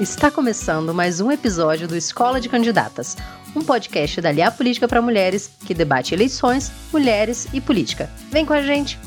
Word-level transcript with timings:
Está 0.00 0.30
começando 0.30 0.94
mais 0.94 1.20
um 1.20 1.30
episódio 1.30 1.86
do 1.86 1.94
Escola 1.94 2.40
de 2.40 2.48
Candidatas, 2.48 3.18
um 3.54 3.60
podcast 3.60 4.18
da 4.22 4.30
Aliar 4.30 4.56
Política 4.56 4.88
para 4.88 5.02
Mulheres 5.02 5.50
que 5.66 5.74
debate 5.74 6.14
eleições, 6.14 6.72
mulheres 6.90 7.46
e 7.52 7.60
política. 7.60 8.08
Vem 8.30 8.46
com 8.46 8.54
a 8.54 8.62
gente! 8.62 8.98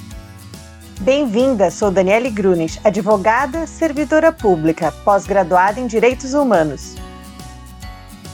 Bem-vinda, 1.01 1.71
sou 1.71 1.89
Daniele 1.89 2.29
Grunes, 2.29 2.79
advogada, 2.83 3.65
servidora 3.65 4.31
pública, 4.31 4.91
pós-graduada 5.03 5.79
em 5.79 5.87
Direitos 5.87 6.35
Humanos. 6.35 6.93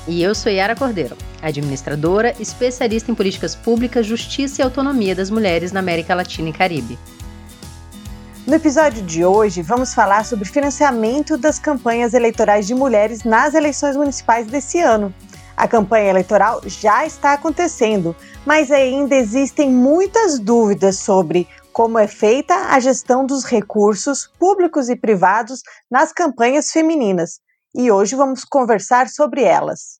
E 0.05 0.21
eu 0.21 0.35
sou 0.35 0.51
Yara 0.51 0.75
Cordeiro, 0.75 1.15
administradora, 1.41 2.35
especialista 2.41 3.09
em 3.09 3.15
políticas 3.15 3.55
públicas, 3.55 4.05
justiça 4.05 4.61
e 4.61 4.65
autonomia 4.65 5.15
das 5.15 5.29
mulheres 5.29 5.71
na 5.71 5.79
América 5.79 6.13
Latina 6.13 6.49
e 6.49 6.53
Caribe. 6.53 6.99
No 8.49 8.55
episódio 8.55 9.03
de 9.03 9.23
hoje, 9.23 9.61
vamos 9.61 9.93
falar 9.93 10.25
sobre 10.25 10.43
financiamento 10.43 11.37
das 11.37 11.59
campanhas 11.59 12.15
eleitorais 12.15 12.65
de 12.65 12.73
mulheres 12.73 13.23
nas 13.23 13.53
eleições 13.53 13.95
municipais 13.95 14.47
desse 14.47 14.79
ano. 14.79 15.13
A 15.55 15.67
campanha 15.67 16.09
eleitoral 16.09 16.59
já 16.65 17.05
está 17.05 17.33
acontecendo, 17.33 18.15
mas 18.47 18.71
ainda 18.71 19.13
existem 19.13 19.69
muitas 19.69 20.39
dúvidas 20.39 20.97
sobre 20.97 21.47
como 21.71 21.99
é 21.99 22.07
feita 22.07 22.55
a 22.71 22.79
gestão 22.79 23.23
dos 23.23 23.45
recursos 23.45 24.25
públicos 24.39 24.89
e 24.89 24.95
privados 24.95 25.61
nas 25.89 26.11
campanhas 26.11 26.71
femininas. 26.71 27.41
E 27.75 27.91
hoje 27.91 28.15
vamos 28.15 28.43
conversar 28.43 29.09
sobre 29.09 29.43
elas. 29.43 29.98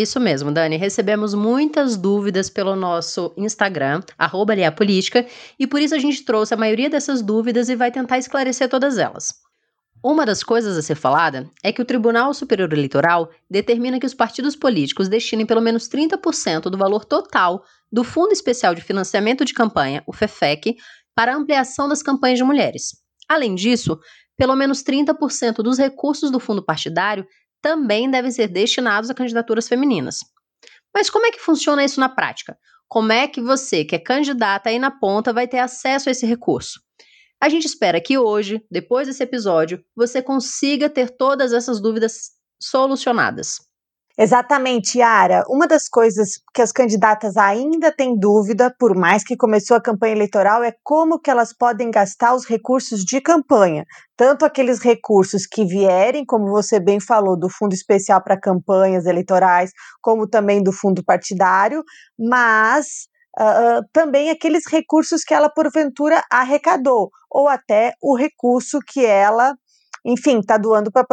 Isso 0.00 0.20
mesmo, 0.20 0.52
Dani. 0.52 0.76
Recebemos 0.76 1.34
muitas 1.34 1.96
dúvidas 1.96 2.48
pelo 2.48 2.76
nosso 2.76 3.34
Instagram, 3.36 4.00
arroba 4.16 4.54
Política, 4.70 5.26
e 5.58 5.66
por 5.66 5.80
isso 5.80 5.92
a 5.92 5.98
gente 5.98 6.24
trouxe 6.24 6.54
a 6.54 6.56
maioria 6.56 6.88
dessas 6.88 7.20
dúvidas 7.20 7.68
e 7.68 7.74
vai 7.74 7.90
tentar 7.90 8.16
esclarecer 8.16 8.68
todas 8.68 8.96
elas. 8.96 9.34
Uma 10.00 10.24
das 10.24 10.44
coisas 10.44 10.78
a 10.78 10.82
ser 10.82 10.94
falada 10.94 11.50
é 11.64 11.72
que 11.72 11.82
o 11.82 11.84
Tribunal 11.84 12.32
Superior 12.32 12.72
Eleitoral 12.72 13.28
determina 13.50 13.98
que 13.98 14.06
os 14.06 14.14
partidos 14.14 14.54
políticos 14.54 15.08
destinem 15.08 15.44
pelo 15.44 15.60
menos 15.60 15.88
30% 15.88 16.70
do 16.70 16.78
valor 16.78 17.04
total 17.04 17.64
do 17.90 18.04
Fundo 18.04 18.30
Especial 18.30 18.76
de 18.76 18.82
Financiamento 18.82 19.44
de 19.44 19.52
Campanha, 19.52 20.04
o 20.06 20.12
FEFEC, 20.12 20.76
para 21.12 21.34
ampliação 21.34 21.88
das 21.88 22.04
campanhas 22.04 22.38
de 22.38 22.44
mulheres. 22.44 22.92
Além 23.28 23.56
disso, 23.56 23.98
pelo 24.36 24.54
menos 24.54 24.84
30% 24.84 25.56
dos 25.56 25.76
recursos 25.76 26.30
do 26.30 26.38
fundo 26.38 26.64
partidário 26.64 27.26
também 27.62 28.10
devem 28.10 28.30
ser 28.30 28.48
destinados 28.48 29.10
a 29.10 29.14
candidaturas 29.14 29.68
femininas. 29.68 30.20
Mas 30.94 31.10
como 31.10 31.26
é 31.26 31.30
que 31.30 31.40
funciona 31.40 31.84
isso 31.84 32.00
na 32.00 32.08
prática? 32.08 32.58
Como 32.88 33.12
é 33.12 33.28
que 33.28 33.40
você, 33.40 33.84
que 33.84 33.94
é 33.94 33.98
candidata 33.98 34.70
aí 34.70 34.78
na 34.78 34.90
ponta, 34.90 35.32
vai 35.32 35.46
ter 35.46 35.58
acesso 35.58 36.08
a 36.08 36.12
esse 36.12 36.26
recurso? 36.26 36.80
A 37.40 37.48
gente 37.48 37.66
espera 37.66 38.00
que 38.00 38.18
hoje, 38.18 38.64
depois 38.70 39.06
desse 39.06 39.22
episódio, 39.22 39.84
você 39.94 40.20
consiga 40.22 40.90
ter 40.90 41.10
todas 41.10 41.52
essas 41.52 41.80
dúvidas 41.80 42.30
solucionadas. 42.60 43.67
Exatamente, 44.20 44.98
Yara. 44.98 45.44
Uma 45.48 45.68
das 45.68 45.88
coisas 45.88 46.40
que 46.52 46.60
as 46.60 46.72
candidatas 46.72 47.36
ainda 47.36 47.92
têm 47.92 48.18
dúvida, 48.18 48.74
por 48.76 48.96
mais 48.96 49.22
que 49.22 49.36
começou 49.36 49.76
a 49.76 49.80
campanha 49.80 50.12
eleitoral, 50.12 50.64
é 50.64 50.74
como 50.82 51.20
que 51.20 51.30
elas 51.30 51.52
podem 51.52 51.88
gastar 51.88 52.34
os 52.34 52.44
recursos 52.44 53.04
de 53.04 53.20
campanha. 53.20 53.84
Tanto 54.16 54.44
aqueles 54.44 54.80
recursos 54.80 55.46
que 55.46 55.64
vierem, 55.64 56.26
como 56.26 56.50
você 56.50 56.80
bem 56.80 56.98
falou, 56.98 57.38
do 57.38 57.48
Fundo 57.48 57.74
Especial 57.74 58.20
para 58.20 58.36
Campanhas 58.36 59.06
Eleitorais, 59.06 59.70
como 60.02 60.26
também 60.28 60.64
do 60.64 60.72
Fundo 60.72 61.04
Partidário, 61.04 61.84
mas 62.18 63.06
Uh, 63.40 63.86
também 63.92 64.30
aqueles 64.30 64.66
recursos 64.66 65.22
que 65.22 65.32
ela 65.32 65.48
porventura 65.48 66.24
arrecadou, 66.28 67.08
ou 67.30 67.46
até 67.46 67.92
o 68.02 68.16
recurso 68.16 68.80
que 68.84 69.06
ela 69.06 69.54
enfim, 70.08 70.38
está 70.38 70.56
doando 70.56 70.90
para 70.90 71.04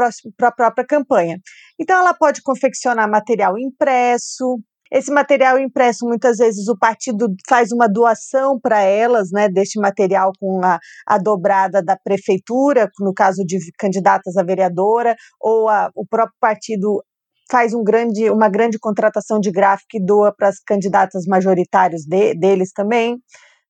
a 0.48 0.52
própria 0.52 0.86
campanha. 0.88 1.38
Então, 1.78 1.98
ela 1.98 2.14
pode 2.14 2.42
confeccionar 2.42 3.10
material 3.10 3.60
impresso. 3.60 4.58
Esse 4.90 5.12
material 5.12 5.60
impresso, 5.60 6.06
muitas 6.06 6.38
vezes, 6.38 6.70
o 6.70 6.78
partido 6.78 7.28
faz 7.50 7.74
uma 7.74 7.90
doação 7.90 8.58
para 8.58 8.82
elas, 8.82 9.32
né, 9.32 9.50
deste 9.50 9.80
material 9.80 10.32
com 10.40 10.64
a, 10.64 10.80
a, 11.06 11.18
dobrada 11.18 11.84
da 11.84 11.98
prefeitura, 11.98 12.90
no 13.00 13.14
caso 13.14 13.44
de 13.44 13.60
candidatas 13.78 14.38
a 14.38 14.44
vereadora, 14.44 15.16
ou 15.42 15.68
a, 15.68 15.90
o 15.94 16.06
próprio 16.08 16.38
partido 16.40 17.04
faz 17.52 17.74
um 17.74 17.84
grande, 17.84 18.30
uma 18.30 18.48
grande 18.48 18.80
contratação 18.80 19.40
de 19.40 19.52
gráfico 19.52 19.98
e 19.98 20.04
doa 20.04 20.34
para 20.34 20.48
as 20.48 20.60
candidatas 20.60 21.26
majoritárias 21.28 22.04
de, 22.04 22.34
deles 22.34 22.72
também 22.74 23.20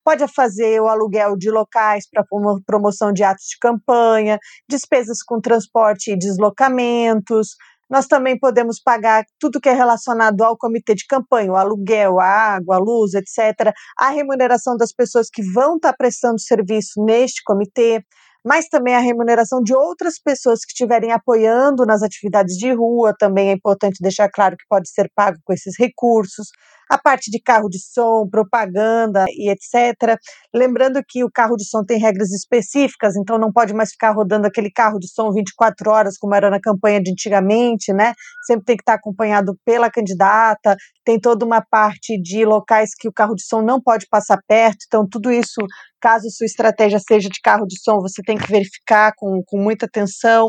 pode 0.05 0.25
fazer 0.27 0.79
o 0.79 0.87
aluguel 0.87 1.35
de 1.35 1.49
locais 1.49 2.07
para 2.07 2.23
promoção 2.65 3.11
de 3.11 3.23
atos 3.23 3.45
de 3.45 3.57
campanha, 3.59 4.37
despesas 4.69 5.23
com 5.23 5.41
transporte 5.41 6.11
e 6.11 6.17
deslocamentos. 6.17 7.55
Nós 7.89 8.07
também 8.07 8.37
podemos 8.37 8.79
pagar 8.79 9.23
tudo 9.39 9.59
que 9.59 9.69
é 9.69 9.73
relacionado 9.73 10.43
ao 10.43 10.57
comitê 10.57 10.93
de 10.93 11.05
campanha, 11.07 11.51
o 11.51 11.55
aluguel, 11.55 12.19
a 12.19 12.55
água, 12.55 12.75
a 12.75 12.79
luz, 12.79 13.13
etc., 13.15 13.73
a 13.97 14.09
remuneração 14.09 14.77
das 14.77 14.93
pessoas 14.93 15.27
que 15.31 15.41
vão 15.53 15.75
estar 15.75 15.93
prestando 15.93 16.39
serviço 16.39 17.03
neste 17.03 17.43
comitê, 17.43 18.03
mas 18.45 18.67
também 18.67 18.95
a 18.95 18.99
remuneração 18.99 19.59
de 19.61 19.75
outras 19.75 20.19
pessoas 20.19 20.59
que 20.59 20.71
estiverem 20.71 21.11
apoiando 21.11 21.83
nas 21.83 22.03
atividades 22.03 22.55
de 22.57 22.71
rua, 22.71 23.13
também 23.17 23.49
é 23.49 23.53
importante 23.53 23.97
deixar 24.01 24.29
claro 24.29 24.55
que 24.55 24.65
pode 24.69 24.87
ser 24.89 25.09
pago 25.15 25.37
com 25.43 25.51
esses 25.51 25.73
recursos 25.79 26.49
a 26.89 26.97
parte 26.97 27.31
de 27.31 27.39
carro 27.41 27.69
de 27.69 27.79
som, 27.79 28.27
propaganda 28.29 29.25
e 29.29 29.49
etc. 29.49 30.19
Lembrando 30.53 31.01
que 31.07 31.23
o 31.23 31.31
carro 31.31 31.55
de 31.55 31.67
som 31.67 31.83
tem 31.83 31.99
regras 31.99 32.31
específicas, 32.31 33.15
então 33.15 33.37
não 33.37 33.51
pode 33.51 33.73
mais 33.73 33.91
ficar 33.91 34.11
rodando 34.11 34.47
aquele 34.47 34.71
carro 34.71 34.99
de 34.99 35.07
som 35.07 35.31
24 35.31 35.91
horas, 35.91 36.17
como 36.17 36.35
era 36.35 36.49
na 36.49 36.59
campanha 36.59 37.01
de 37.01 37.11
antigamente, 37.11 37.93
né? 37.93 38.13
Sempre 38.45 38.65
tem 38.65 38.77
que 38.77 38.81
estar 38.83 38.95
acompanhado 38.95 39.57
pela 39.65 39.89
candidata, 39.89 40.75
tem 41.03 41.19
toda 41.19 41.45
uma 41.45 41.61
parte 41.61 42.19
de 42.21 42.45
locais 42.45 42.91
que 42.97 43.07
o 43.07 43.13
carro 43.13 43.35
de 43.35 43.43
som 43.43 43.61
não 43.61 43.81
pode 43.81 44.07
passar 44.09 44.39
perto, 44.47 44.85
então 44.87 45.07
tudo 45.07 45.31
isso, 45.31 45.61
caso 46.01 46.29
sua 46.29 46.45
estratégia 46.45 46.99
seja 46.99 47.29
de 47.29 47.39
carro 47.41 47.65
de 47.65 47.79
som, 47.81 47.99
você 47.99 48.21
tem 48.23 48.37
que 48.37 48.49
verificar 48.49 49.13
com, 49.15 49.41
com 49.45 49.57
muita 49.57 49.85
atenção. 49.85 50.47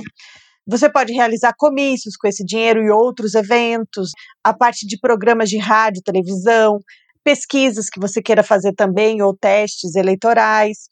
Você 0.68 0.90
pode 0.90 1.12
realizar 1.12 1.54
comícios 1.56 2.16
com 2.16 2.26
esse 2.26 2.44
dinheiro 2.44 2.82
e 2.82 2.90
outros 2.90 3.34
eventos, 3.34 4.10
a 4.42 4.52
parte 4.52 4.84
de 4.84 4.98
programas 4.98 5.48
de 5.48 5.58
rádio, 5.58 6.02
televisão, 6.02 6.78
pesquisas 7.22 7.88
que 7.88 8.00
você 8.00 8.20
queira 8.20 8.42
fazer 8.42 8.72
também, 8.74 9.22
ou 9.22 9.36
testes 9.36 9.94
eleitorais. 9.94 10.88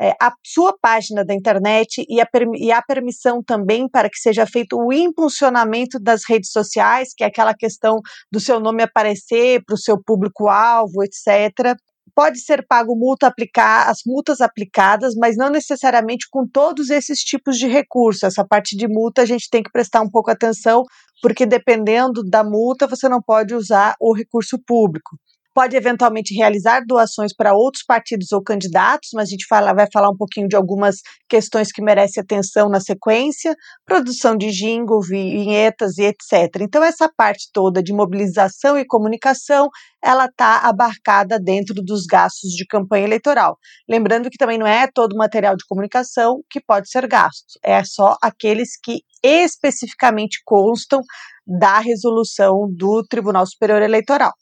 É, 0.00 0.10
a 0.20 0.32
sua 0.44 0.76
página 0.76 1.24
da 1.24 1.32
internet 1.32 2.04
e 2.08 2.20
a, 2.20 2.26
e 2.56 2.82
permissão 2.88 3.40
também 3.40 3.88
para 3.88 4.10
que 4.10 4.18
seja 4.18 4.44
feito 4.44 4.76
o 4.76 4.92
impulsionamento 4.92 6.00
das 6.00 6.22
redes 6.28 6.50
sociais, 6.50 7.10
que 7.16 7.22
é 7.22 7.28
aquela 7.28 7.54
questão 7.54 8.00
do 8.30 8.40
seu 8.40 8.58
nome 8.58 8.82
aparecer 8.82 9.62
para 9.64 9.74
o 9.74 9.78
seu 9.78 10.02
público-alvo, 10.02 11.04
etc 11.04 11.76
pode 12.14 12.40
ser 12.40 12.66
pago 12.66 12.94
multa 12.96 13.26
aplicar, 13.26 13.88
as 13.88 13.98
multas 14.06 14.40
aplicadas, 14.40 15.14
mas 15.14 15.36
não 15.36 15.50
necessariamente 15.50 16.26
com 16.30 16.46
todos 16.46 16.90
esses 16.90 17.20
tipos 17.20 17.56
de 17.56 17.66
recursos. 17.66 18.22
Essa 18.22 18.46
parte 18.46 18.76
de 18.76 18.86
multa 18.86 19.22
a 19.22 19.26
gente 19.26 19.48
tem 19.50 19.62
que 19.62 19.70
prestar 19.70 20.02
um 20.02 20.10
pouco 20.10 20.30
atenção, 20.30 20.84
porque 21.20 21.46
dependendo 21.46 22.22
da 22.22 22.44
multa, 22.44 22.86
você 22.86 23.08
não 23.08 23.22
pode 23.22 23.54
usar 23.54 23.94
o 24.00 24.14
recurso 24.14 24.58
público 24.66 25.16
pode 25.54 25.76
eventualmente 25.76 26.34
realizar 26.34 26.82
doações 26.86 27.34
para 27.34 27.54
outros 27.54 27.84
partidos 27.84 28.32
ou 28.32 28.42
candidatos, 28.42 29.10
mas 29.14 29.28
a 29.28 29.30
gente 29.30 29.46
fala, 29.46 29.74
vai 29.74 29.86
falar 29.92 30.10
um 30.10 30.16
pouquinho 30.16 30.48
de 30.48 30.56
algumas 30.56 30.96
questões 31.28 31.70
que 31.70 31.82
merecem 31.82 32.22
atenção 32.22 32.68
na 32.68 32.80
sequência, 32.80 33.54
produção 33.84 34.36
de 34.36 34.50
jingle, 34.50 35.00
vinhetas 35.00 35.98
e 35.98 36.04
etc. 36.04 36.60
Então, 36.60 36.82
essa 36.82 37.10
parte 37.16 37.48
toda 37.52 37.82
de 37.82 37.92
mobilização 37.92 38.78
e 38.78 38.86
comunicação, 38.86 39.68
ela 40.02 40.26
está 40.26 40.58
abarcada 40.68 41.38
dentro 41.38 41.74
dos 41.74 42.04
gastos 42.06 42.50
de 42.50 42.66
campanha 42.66 43.04
eleitoral. 43.04 43.56
Lembrando 43.88 44.30
que 44.30 44.38
também 44.38 44.58
não 44.58 44.66
é 44.66 44.86
todo 44.92 45.16
material 45.16 45.56
de 45.56 45.64
comunicação 45.66 46.40
que 46.50 46.60
pode 46.60 46.90
ser 46.90 47.06
gasto, 47.06 47.58
é 47.64 47.82
só 47.84 48.16
aqueles 48.22 48.70
que 48.82 49.00
especificamente 49.22 50.40
constam 50.44 51.00
da 51.46 51.78
resolução 51.78 52.68
do 52.76 53.04
Tribunal 53.08 53.46
Superior 53.46 53.82
Eleitoral. 53.82 54.32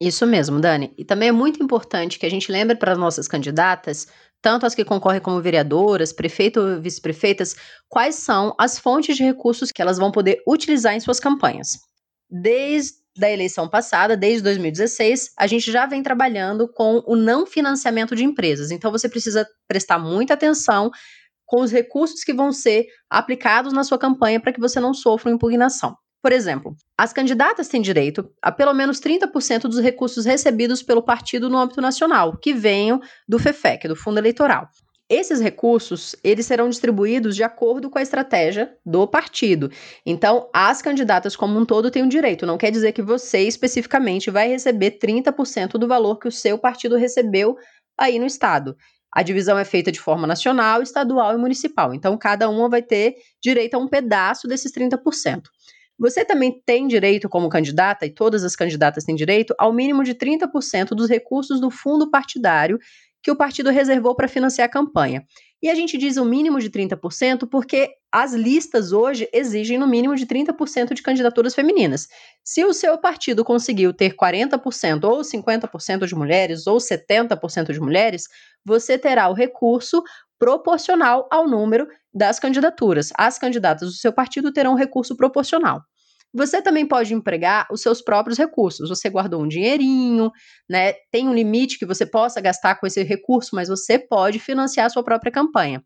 Isso 0.00 0.26
mesmo, 0.26 0.58
Dani. 0.58 0.94
E 0.96 1.04
também 1.04 1.28
é 1.28 1.32
muito 1.32 1.62
importante 1.62 2.18
que 2.18 2.24
a 2.24 2.30
gente 2.30 2.50
lembre 2.50 2.74
para 2.74 2.92
as 2.92 2.98
nossas 2.98 3.28
candidatas, 3.28 4.06
tanto 4.40 4.64
as 4.64 4.74
que 4.74 4.84
concorrem 4.84 5.20
como 5.20 5.42
vereadoras, 5.42 6.12
prefeito 6.12 6.58
ou 6.58 6.80
vice-prefeitas, 6.80 7.54
quais 7.86 8.14
são 8.14 8.54
as 8.58 8.78
fontes 8.78 9.14
de 9.16 9.22
recursos 9.22 9.70
que 9.70 9.82
elas 9.82 9.98
vão 9.98 10.10
poder 10.10 10.42
utilizar 10.48 10.94
em 10.94 11.00
suas 11.00 11.20
campanhas. 11.20 11.78
Desde 12.30 12.94
a 13.22 13.30
eleição 13.30 13.68
passada, 13.68 14.16
desde 14.16 14.42
2016, 14.44 15.32
a 15.36 15.46
gente 15.46 15.70
já 15.70 15.84
vem 15.84 16.02
trabalhando 16.02 16.66
com 16.72 17.02
o 17.06 17.14
não 17.14 17.44
financiamento 17.44 18.16
de 18.16 18.24
empresas. 18.24 18.70
Então 18.70 18.90
você 18.90 19.06
precisa 19.06 19.46
prestar 19.68 19.98
muita 19.98 20.32
atenção 20.32 20.90
com 21.44 21.60
os 21.60 21.70
recursos 21.70 22.24
que 22.24 22.32
vão 22.32 22.52
ser 22.52 22.86
aplicados 23.10 23.72
na 23.74 23.84
sua 23.84 23.98
campanha 23.98 24.40
para 24.40 24.52
que 24.52 24.60
você 24.60 24.80
não 24.80 24.94
sofra 24.94 25.30
impugnação. 25.30 25.94
Por 26.22 26.32
exemplo, 26.32 26.76
as 26.98 27.12
candidatas 27.12 27.68
têm 27.68 27.80
direito 27.80 28.30
a 28.42 28.52
pelo 28.52 28.74
menos 28.74 29.00
30% 29.00 29.62
dos 29.62 29.78
recursos 29.78 30.26
recebidos 30.26 30.82
pelo 30.82 31.02
partido 31.02 31.48
no 31.48 31.56
âmbito 31.56 31.80
nacional, 31.80 32.36
que 32.36 32.52
venham 32.52 33.00
do 33.26 33.38
FEFEC, 33.38 33.88
do 33.88 33.96
Fundo 33.96 34.18
Eleitoral. 34.18 34.68
Esses 35.08 35.40
recursos, 35.40 36.14
eles 36.22 36.46
serão 36.46 36.68
distribuídos 36.68 37.34
de 37.34 37.42
acordo 37.42 37.90
com 37.90 37.98
a 37.98 38.02
estratégia 38.02 38.72
do 38.86 39.08
partido. 39.08 39.68
Então, 40.06 40.48
as 40.54 40.80
candidatas 40.80 41.34
como 41.34 41.58
um 41.58 41.64
todo 41.64 41.90
têm 41.90 42.02
o 42.02 42.04
um 42.04 42.08
direito. 42.08 42.46
Não 42.46 42.56
quer 42.56 42.70
dizer 42.70 42.92
que 42.92 43.02
você 43.02 43.40
especificamente 43.40 44.30
vai 44.30 44.48
receber 44.48 44.98
30% 45.02 45.72
do 45.72 45.88
valor 45.88 46.20
que 46.20 46.28
o 46.28 46.32
seu 46.32 46.56
partido 46.56 46.94
recebeu 46.94 47.56
aí 47.98 48.20
no 48.20 48.26
estado. 48.26 48.76
A 49.12 49.24
divisão 49.24 49.58
é 49.58 49.64
feita 49.64 49.90
de 49.90 49.98
forma 49.98 50.28
nacional, 50.28 50.80
estadual 50.80 51.34
e 51.34 51.38
municipal. 51.38 51.92
Então, 51.92 52.16
cada 52.16 52.48
uma 52.48 52.68
vai 52.68 52.82
ter 52.82 53.16
direito 53.42 53.74
a 53.74 53.78
um 53.78 53.88
pedaço 53.88 54.46
desses 54.46 54.70
30%. 54.70 55.42
Você 56.00 56.24
também 56.24 56.62
tem 56.64 56.88
direito, 56.88 57.28
como 57.28 57.50
candidata, 57.50 58.06
e 58.06 58.10
todas 58.10 58.42
as 58.42 58.56
candidatas 58.56 59.04
têm 59.04 59.14
direito, 59.14 59.54
ao 59.58 59.70
mínimo 59.70 60.02
de 60.02 60.14
30% 60.14 60.94
dos 60.94 61.10
recursos 61.10 61.60
do 61.60 61.70
fundo 61.70 62.10
partidário 62.10 62.78
que 63.22 63.30
o 63.30 63.36
partido 63.36 63.68
reservou 63.68 64.14
para 64.14 64.26
financiar 64.26 64.66
a 64.66 64.70
campanha. 64.70 65.22
E 65.62 65.68
a 65.68 65.74
gente 65.74 65.98
diz 65.98 66.16
o 66.16 66.24
mínimo 66.24 66.58
de 66.58 66.70
30% 66.70 67.46
porque 67.50 67.90
as 68.10 68.32
listas 68.32 68.92
hoje 68.92 69.28
exigem 69.30 69.76
no 69.76 69.86
mínimo 69.86 70.16
de 70.16 70.26
30% 70.26 70.94
de 70.94 71.02
candidaturas 71.02 71.54
femininas. 71.54 72.08
Se 72.42 72.64
o 72.64 72.72
seu 72.72 72.96
partido 72.96 73.44
conseguiu 73.44 73.92
ter 73.92 74.16
40% 74.16 75.04
ou 75.04 75.20
50% 75.20 76.06
de 76.06 76.14
mulheres 76.14 76.66
ou 76.66 76.78
70% 76.78 77.74
de 77.74 77.80
mulheres, 77.80 78.24
você 78.64 78.96
terá 78.96 79.28
o 79.28 79.34
recurso 79.34 80.02
proporcional 80.38 81.28
ao 81.30 81.46
número 81.46 81.86
das 82.12 82.40
candidaturas. 82.40 83.10
As 83.18 83.38
candidatas 83.38 83.90
do 83.90 83.94
seu 83.94 84.14
partido 84.14 84.50
terão 84.50 84.74
recurso 84.74 85.14
proporcional. 85.14 85.82
Você 86.32 86.62
também 86.62 86.86
pode 86.86 87.12
empregar 87.12 87.66
os 87.70 87.82
seus 87.82 88.00
próprios 88.00 88.38
recursos. 88.38 88.88
Você 88.88 89.10
guardou 89.10 89.42
um 89.42 89.48
dinheirinho, 89.48 90.30
né? 90.68 90.92
Tem 91.10 91.28
um 91.28 91.34
limite 91.34 91.78
que 91.78 91.86
você 91.86 92.06
possa 92.06 92.40
gastar 92.40 92.76
com 92.76 92.86
esse 92.86 93.02
recurso, 93.02 93.54
mas 93.54 93.68
você 93.68 93.98
pode 93.98 94.38
financiar 94.38 94.86
a 94.86 94.90
sua 94.90 95.02
própria 95.02 95.32
campanha. 95.32 95.82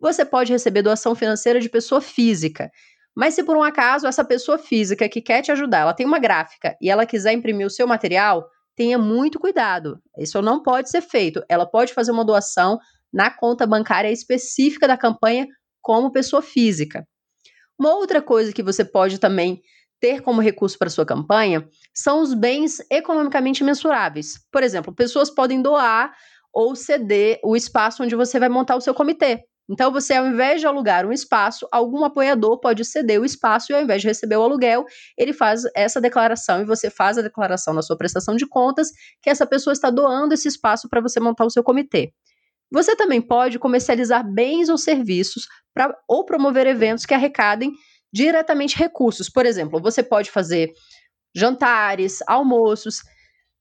Você 0.00 0.24
pode 0.24 0.52
receber 0.52 0.82
doação 0.82 1.14
financeira 1.14 1.60
de 1.60 1.68
pessoa 1.68 2.00
física. 2.00 2.70
Mas 3.16 3.34
se 3.34 3.42
por 3.42 3.56
um 3.56 3.62
acaso 3.62 4.06
essa 4.06 4.24
pessoa 4.24 4.58
física 4.58 5.08
que 5.08 5.20
quer 5.20 5.42
te 5.42 5.52
ajudar, 5.52 5.80
ela 5.80 5.94
tem 5.94 6.06
uma 6.06 6.18
gráfica 6.18 6.76
e 6.80 6.90
ela 6.90 7.06
quiser 7.06 7.32
imprimir 7.32 7.66
o 7.66 7.70
seu 7.70 7.86
material, 7.86 8.48
tenha 8.76 8.98
muito 8.98 9.38
cuidado. 9.38 10.00
Isso 10.18 10.40
não 10.40 10.62
pode 10.62 10.90
ser 10.90 11.02
feito. 11.02 11.42
Ela 11.48 11.66
pode 11.66 11.92
fazer 11.92 12.12
uma 12.12 12.24
doação 12.24 12.78
na 13.12 13.30
conta 13.30 13.66
bancária 13.66 14.10
específica 14.10 14.86
da 14.86 14.96
campanha 14.96 15.46
como 15.82 16.12
pessoa 16.12 16.40
física. 16.40 17.06
Uma 17.80 17.94
outra 17.94 18.20
coisa 18.20 18.52
que 18.52 18.62
você 18.62 18.84
pode 18.84 19.18
também 19.18 19.62
ter 19.98 20.20
como 20.20 20.42
recurso 20.42 20.78
para 20.78 20.90
sua 20.90 21.06
campanha 21.06 21.66
são 21.94 22.20
os 22.20 22.34
bens 22.34 22.76
economicamente 22.90 23.64
mensuráveis. 23.64 24.34
Por 24.52 24.62
exemplo, 24.62 24.94
pessoas 24.94 25.30
podem 25.30 25.62
doar 25.62 26.14
ou 26.52 26.76
ceder 26.76 27.40
o 27.42 27.56
espaço 27.56 28.02
onde 28.02 28.14
você 28.14 28.38
vai 28.38 28.50
montar 28.50 28.76
o 28.76 28.82
seu 28.82 28.92
comitê. 28.92 29.44
Então, 29.66 29.90
você, 29.90 30.12
ao 30.12 30.26
invés 30.26 30.60
de 30.60 30.66
alugar 30.66 31.06
um 31.06 31.12
espaço, 31.12 31.66
algum 31.72 32.04
apoiador 32.04 32.60
pode 32.60 32.84
ceder 32.84 33.18
o 33.18 33.24
espaço 33.24 33.72
e, 33.72 33.74
ao 33.74 33.80
invés 33.80 34.02
de 34.02 34.08
receber 34.08 34.36
o 34.36 34.42
aluguel, 34.42 34.84
ele 35.16 35.32
faz 35.32 35.62
essa 35.74 36.02
declaração 36.02 36.60
e 36.60 36.66
você 36.66 36.90
faz 36.90 37.16
a 37.16 37.22
declaração 37.22 37.72
na 37.72 37.80
sua 37.80 37.96
prestação 37.96 38.36
de 38.36 38.46
contas 38.46 38.88
que 39.22 39.30
essa 39.30 39.46
pessoa 39.46 39.72
está 39.72 39.88
doando 39.88 40.34
esse 40.34 40.48
espaço 40.48 40.86
para 40.86 41.00
você 41.00 41.18
montar 41.18 41.46
o 41.46 41.50
seu 41.50 41.62
comitê. 41.62 42.12
Você 42.72 42.94
também 42.94 43.20
pode 43.20 43.58
comercializar 43.58 44.24
bens 44.24 44.68
ou 44.68 44.78
serviços 44.78 45.46
pra, 45.74 45.94
ou 46.08 46.24
promover 46.24 46.66
eventos 46.66 47.04
que 47.04 47.14
arrecadem 47.14 47.72
diretamente 48.12 48.76
recursos. 48.76 49.28
Por 49.28 49.46
exemplo, 49.46 49.80
você 49.80 50.02
pode 50.02 50.30
fazer 50.30 50.72
jantares, 51.34 52.18
almoços. 52.26 52.98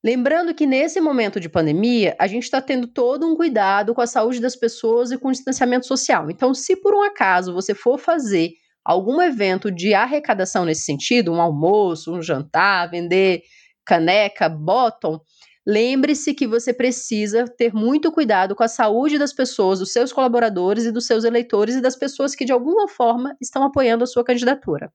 Lembrando 0.03 0.53
que 0.53 0.65
nesse 0.65 1.01
momento 1.01 1.39
de 1.39 1.49
pandemia, 1.49 2.15
a 2.19 2.27
gente 2.27 2.43
está 2.43 2.61
tendo 2.61 2.87
todo 2.87 3.27
um 3.27 3.35
cuidado 3.35 3.93
com 3.93 4.01
a 4.01 4.07
saúde 4.07 4.39
das 4.39 4.55
pessoas 4.55 5.11
e 5.11 5.17
com 5.17 5.27
o 5.27 5.31
distanciamento 5.31 5.85
social. 5.85 6.29
Então, 6.31 6.53
se 6.53 6.75
por 6.75 6.95
um 6.95 7.01
acaso 7.01 7.53
você 7.53 7.73
for 7.73 7.97
fazer 7.97 8.51
algum 8.83 9.21
evento 9.21 9.69
de 9.69 9.93
arrecadação 9.93 10.65
nesse 10.65 10.83
sentido, 10.83 11.33
um 11.33 11.41
almoço, 11.41 12.13
um 12.13 12.21
jantar, 12.21 12.89
vender 12.89 13.43
caneca, 13.85 14.47
bottom, 14.47 15.19
Lembre-se 15.69 16.33
que 16.33 16.47
você 16.47 16.73
precisa 16.73 17.45
ter 17.45 17.71
muito 17.75 18.11
cuidado 18.11 18.55
com 18.55 18.63
a 18.63 18.67
saúde 18.67 19.19
das 19.19 19.31
pessoas, 19.31 19.77
dos 19.77 19.93
seus 19.93 20.11
colaboradores 20.11 20.85
e 20.85 20.91
dos 20.91 21.05
seus 21.05 21.23
eleitores 21.23 21.75
e 21.75 21.81
das 21.81 21.95
pessoas 21.95 22.33
que 22.33 22.43
de 22.43 22.51
alguma 22.51 22.87
forma 22.87 23.37
estão 23.39 23.63
apoiando 23.63 24.03
a 24.03 24.07
sua 24.07 24.23
candidatura. 24.23 24.91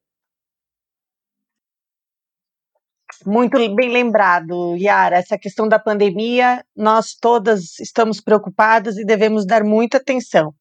Muito 3.25 3.57
bem 3.77 3.89
lembrado, 3.89 4.75
Yara. 4.77 5.19
Essa 5.19 5.39
questão 5.39 5.69
da 5.69 5.79
pandemia, 5.79 6.65
nós 6.77 7.15
todas 7.15 7.79
estamos 7.79 8.21
preocupadas 8.21 8.97
e 8.97 9.05
devemos 9.05 9.47
dar 9.47 9.63
muita 9.63 9.99
atenção. 9.99 10.53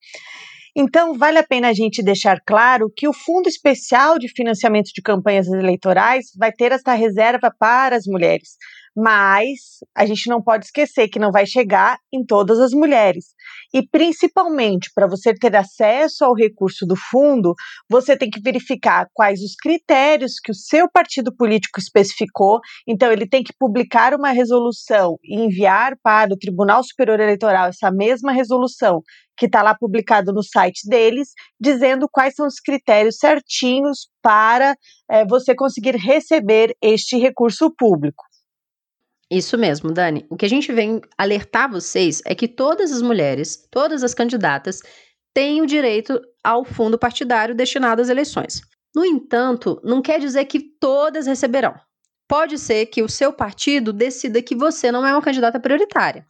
Então, 0.76 1.18
vale 1.18 1.40
a 1.40 1.44
pena 1.44 1.70
a 1.70 1.74
gente 1.74 2.04
deixar 2.04 2.40
claro 2.46 2.92
que 2.96 3.08
o 3.08 3.14
Fundo 3.14 3.50
Especial 3.50 4.20
de 4.20 4.28
Financiamento 4.28 4.92
de 4.94 5.02
Campanhas 5.02 5.48
Eleitorais 5.48 6.28
vai 6.38 6.52
ter 6.52 6.72
esta 6.72 6.94
reserva 6.94 7.52
para 7.60 7.96
as 7.96 8.06
mulheres 8.06 8.58
mas 8.96 9.80
a 9.96 10.06
gente 10.06 10.30
não 10.30 10.42
pode 10.42 10.66
esquecer 10.66 11.08
que 11.08 11.20
não 11.20 11.32
vai 11.32 11.46
chegar 11.46 11.98
em 12.14 12.24
todas 12.24 12.60
as 12.60 12.72
mulheres. 12.72 13.34
E 13.74 13.86
principalmente 13.88 14.92
para 14.94 15.08
você 15.08 15.34
ter 15.34 15.56
acesso 15.56 16.24
ao 16.24 16.36
recurso 16.36 16.86
do 16.86 16.96
fundo, 16.96 17.54
você 17.90 18.16
tem 18.16 18.30
que 18.30 18.42
verificar 18.42 19.08
quais 19.14 19.42
os 19.42 19.56
critérios 19.56 20.40
que 20.44 20.52
o 20.52 20.56
seu 20.56 20.90
partido 20.90 21.36
político 21.36 21.80
especificou. 21.80 22.60
Então, 22.88 23.12
ele 23.12 23.28
tem 23.28 23.44
que 23.44 23.54
publicar 23.58 24.14
uma 24.14 24.30
resolução 24.30 25.18
e 25.24 25.40
enviar 25.40 25.94
para 26.04 26.34
o 26.34 26.38
Tribunal 26.38 26.84
Superior 26.84 27.20
Eleitoral 27.20 27.68
essa 27.68 27.92
mesma 27.92 28.32
resolução 28.32 29.02
que 29.36 29.48
está 29.48 29.64
lá 29.64 29.76
publicado 29.76 30.32
no 30.32 30.44
site 30.44 30.88
deles, 30.88 31.30
dizendo 31.60 32.08
quais 32.12 32.36
são 32.36 32.46
os 32.46 32.60
critérios 32.60 33.18
certinhos 33.18 34.08
para 34.22 34.76
é, 35.10 35.26
você 35.26 35.56
conseguir 35.56 35.96
receber 35.96 36.76
este 36.82 37.18
recurso 37.18 37.74
público. 37.76 38.24
Isso 39.34 39.58
mesmo, 39.58 39.92
Dani. 39.92 40.28
O 40.30 40.38
que 40.38 40.46
a 40.46 40.50
gente 40.50 40.72
vem 40.72 41.02
alertar 41.18 41.68
vocês 41.68 42.22
é 42.24 42.36
que 42.36 42.48
todas 42.48 42.92
as 42.92 43.02
mulheres, 43.02 43.68
todas 43.72 44.04
as 44.04 44.14
candidatas, 44.14 44.80
têm 45.34 45.60
o 45.60 45.66
direito 45.66 46.22
ao 46.44 46.64
fundo 46.64 47.00
partidário 47.00 47.56
destinado 47.56 48.00
às 48.00 48.10
eleições. 48.10 48.62
No 48.96 49.04
entanto, 49.04 49.82
não 49.84 50.04
quer 50.04 50.20
dizer 50.20 50.46
que 50.46 50.60
todas 50.60 51.26
receberão. 51.26 51.74
Pode 52.28 52.60
ser 52.60 52.86
que 52.86 53.02
o 53.02 53.10
seu 53.10 53.34
partido 53.34 53.92
decida 53.92 54.40
que 54.40 54.56
você 54.56 54.92
não 54.92 55.04
é 55.04 55.12
uma 55.12 55.22
candidata 55.22 55.60
prioritária, 55.60 56.28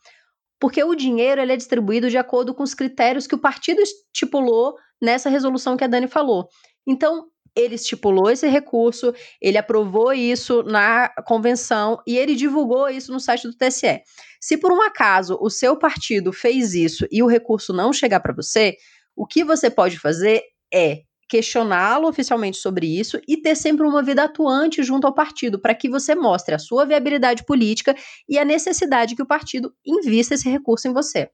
porque 0.58 0.82
o 0.82 0.96
dinheiro 0.96 1.42
ele 1.42 1.52
é 1.52 1.58
distribuído 1.58 2.10
de 2.10 2.18
acordo 2.18 2.54
com 2.54 2.64
os 2.64 2.74
critérios 2.74 3.28
que 3.28 3.36
o 3.36 3.42
partido 3.42 3.82
estipulou 3.82 4.76
nessa 5.02 5.30
resolução 5.30 5.76
que 5.76 5.84
a 5.84 5.88
Dani 5.88 6.08
falou. 6.08 6.48
Então, 6.88 7.26
ele 7.56 7.76
estipulou 7.76 8.30
esse 8.30 8.48
recurso, 8.48 9.14
ele 9.42 9.58
aprovou 9.58 10.14
isso 10.14 10.64
na 10.64 11.10
convenção 11.26 12.02
e 12.08 12.18
ele 12.18 12.36
divulgou 12.36 12.90
isso 12.90 13.12
no 13.12 13.20
site 13.20 13.48
do 13.48 13.56
TSE. 13.56 14.02
Se 14.42 14.58
por 14.58 14.72
um 14.72 14.82
acaso 14.82 15.38
o 15.40 15.50
seu 15.50 15.78
partido 15.78 16.34
fez 16.34 16.74
isso 16.74 17.08
e 17.12 17.22
o 17.22 17.28
recurso 17.28 17.72
não 17.74 17.94
chegar 17.94 18.20
para 18.20 18.34
você, 18.34 18.76
o 19.16 19.26
que 19.26 19.44
você 19.44 19.70
pode 19.70 20.00
fazer 20.00 20.42
é 20.74 21.02
questioná-lo 21.30 22.08
oficialmente 22.08 22.58
sobre 22.58 22.86
isso 22.88 23.20
e 23.28 23.38
ter 23.38 23.56
sempre 23.56 23.86
uma 23.86 24.04
vida 24.04 24.24
atuante 24.24 24.84
junto 24.84 25.08
ao 25.08 25.14
partido, 25.14 25.60
para 25.60 25.74
que 25.74 25.90
você 25.90 26.14
mostre 26.14 26.54
a 26.54 26.60
sua 26.60 26.86
viabilidade 26.86 27.46
política 27.46 27.96
e 28.28 28.38
a 28.38 28.46
necessidade 28.46 29.16
que 29.16 29.22
o 29.22 29.26
partido 29.26 29.74
invista 29.86 30.36
esse 30.36 30.50
recurso 30.50 30.88
em 30.88 30.94
você. 30.94 31.30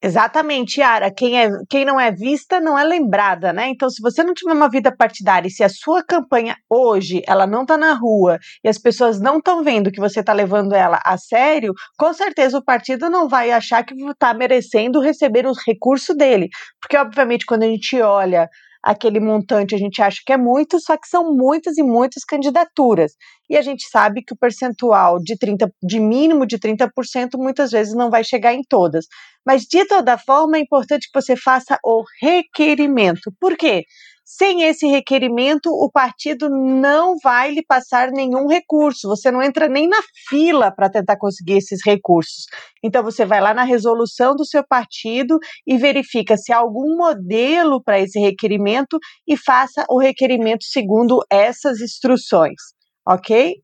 Exatamente, 0.00 0.80
Yara. 0.80 1.12
Quem, 1.12 1.40
é, 1.40 1.50
quem 1.68 1.84
não 1.84 1.98
é 1.98 2.12
vista 2.12 2.60
não 2.60 2.78
é 2.78 2.84
lembrada, 2.84 3.52
né? 3.52 3.68
Então, 3.68 3.90
se 3.90 4.00
você 4.00 4.22
não 4.22 4.32
tiver 4.32 4.52
uma 4.52 4.70
vida 4.70 4.94
partidária 4.94 5.48
e 5.48 5.50
se 5.50 5.64
a 5.64 5.68
sua 5.68 6.04
campanha 6.04 6.56
hoje 6.70 7.20
ela 7.26 7.48
não 7.48 7.62
está 7.62 7.76
na 7.76 7.94
rua 7.94 8.38
e 8.62 8.68
as 8.68 8.78
pessoas 8.78 9.20
não 9.20 9.38
estão 9.38 9.64
vendo 9.64 9.90
que 9.90 9.98
você 9.98 10.20
está 10.20 10.32
levando 10.32 10.72
ela 10.72 11.00
a 11.04 11.18
sério, 11.18 11.74
com 11.98 12.12
certeza 12.12 12.58
o 12.58 12.64
partido 12.64 13.10
não 13.10 13.28
vai 13.28 13.50
achar 13.50 13.84
que 13.84 13.94
está 13.94 14.32
merecendo 14.32 15.00
receber 15.00 15.46
os 15.46 15.58
recursos 15.66 16.16
dele. 16.16 16.48
Porque, 16.80 16.96
obviamente, 16.96 17.44
quando 17.44 17.64
a 17.64 17.66
gente 17.66 18.00
olha 18.00 18.48
aquele 18.82 19.20
montante 19.20 19.74
a 19.74 19.78
gente 19.78 20.00
acha 20.00 20.20
que 20.24 20.32
é 20.32 20.36
muito, 20.36 20.80
só 20.80 20.96
que 20.96 21.08
são 21.08 21.34
muitas 21.34 21.76
e 21.78 21.82
muitas 21.82 22.24
candidaturas. 22.24 23.12
E 23.50 23.56
a 23.56 23.62
gente 23.62 23.88
sabe 23.88 24.22
que 24.22 24.34
o 24.34 24.36
percentual 24.36 25.18
de 25.18 25.36
30, 25.36 25.70
de 25.82 25.98
mínimo 26.00 26.46
de 26.46 26.58
30% 26.58 27.30
muitas 27.36 27.70
vezes 27.70 27.94
não 27.94 28.10
vai 28.10 28.22
chegar 28.22 28.54
em 28.54 28.62
todas. 28.68 29.06
Mas 29.48 29.62
de 29.62 29.82
toda 29.86 30.18
forma 30.18 30.58
é 30.58 30.60
importante 30.60 31.08
que 31.10 31.18
você 31.18 31.34
faça 31.34 31.78
o 31.82 32.04
requerimento. 32.20 33.32
Por 33.40 33.56
quê? 33.56 33.84
Sem 34.22 34.64
esse 34.64 34.86
requerimento, 34.86 35.70
o 35.70 35.90
partido 35.90 36.50
não 36.50 37.16
vai 37.24 37.52
lhe 37.52 37.64
passar 37.66 38.10
nenhum 38.10 38.46
recurso. 38.46 39.08
Você 39.08 39.30
não 39.30 39.42
entra 39.42 39.66
nem 39.66 39.88
na 39.88 40.02
fila 40.28 40.70
para 40.70 40.90
tentar 40.90 41.16
conseguir 41.16 41.54
esses 41.54 41.80
recursos. 41.82 42.44
Então, 42.84 43.02
você 43.02 43.24
vai 43.24 43.40
lá 43.40 43.54
na 43.54 43.64
resolução 43.64 44.36
do 44.36 44.44
seu 44.44 44.62
partido 44.68 45.38
e 45.66 45.78
verifica 45.78 46.36
se 46.36 46.52
há 46.52 46.58
algum 46.58 46.94
modelo 46.94 47.82
para 47.82 47.98
esse 47.98 48.20
requerimento 48.20 48.98
e 49.26 49.34
faça 49.34 49.82
o 49.88 49.98
requerimento 49.98 50.64
segundo 50.64 51.24
essas 51.30 51.80
instruções. 51.80 52.60
Ok? 53.08 53.54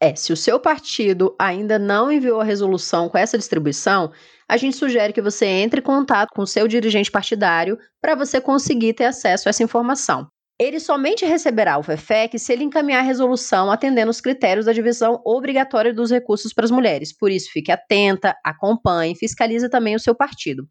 É, 0.00 0.14
se 0.14 0.32
o 0.32 0.36
seu 0.36 0.60
partido 0.60 1.34
ainda 1.38 1.78
não 1.78 2.12
enviou 2.12 2.40
a 2.40 2.44
resolução 2.44 3.08
com 3.08 3.16
essa 3.16 3.38
distribuição, 3.38 4.12
a 4.48 4.56
gente 4.56 4.76
sugere 4.76 5.12
que 5.12 5.22
você 5.22 5.46
entre 5.46 5.80
em 5.80 5.82
contato 5.82 6.30
com 6.34 6.42
o 6.42 6.46
seu 6.46 6.68
dirigente 6.68 7.10
partidário 7.10 7.78
para 8.00 8.14
você 8.14 8.40
conseguir 8.40 8.92
ter 8.92 9.06
acesso 9.06 9.48
a 9.48 9.50
essa 9.50 9.62
informação. 9.62 10.28
Ele 10.58 10.80
somente 10.80 11.24
receberá 11.24 11.78
o 11.78 11.82
FEFEC 11.82 12.38
se 12.38 12.52
ele 12.52 12.64
encaminhar 12.64 13.00
a 13.00 13.06
resolução 13.06 13.70
atendendo 13.70 14.10
os 14.10 14.22
critérios 14.22 14.64
da 14.64 14.72
divisão 14.72 15.20
obrigatória 15.24 15.92
dos 15.92 16.10
recursos 16.10 16.52
para 16.52 16.64
as 16.64 16.70
mulheres. 16.70 17.14
Por 17.14 17.30
isso, 17.30 17.50
fique 17.52 17.70
atenta, 17.70 18.34
acompanhe, 18.42 19.14
fiscalize 19.14 19.68
também 19.68 19.94
o 19.94 20.00
seu 20.00 20.14
partido. 20.14 20.66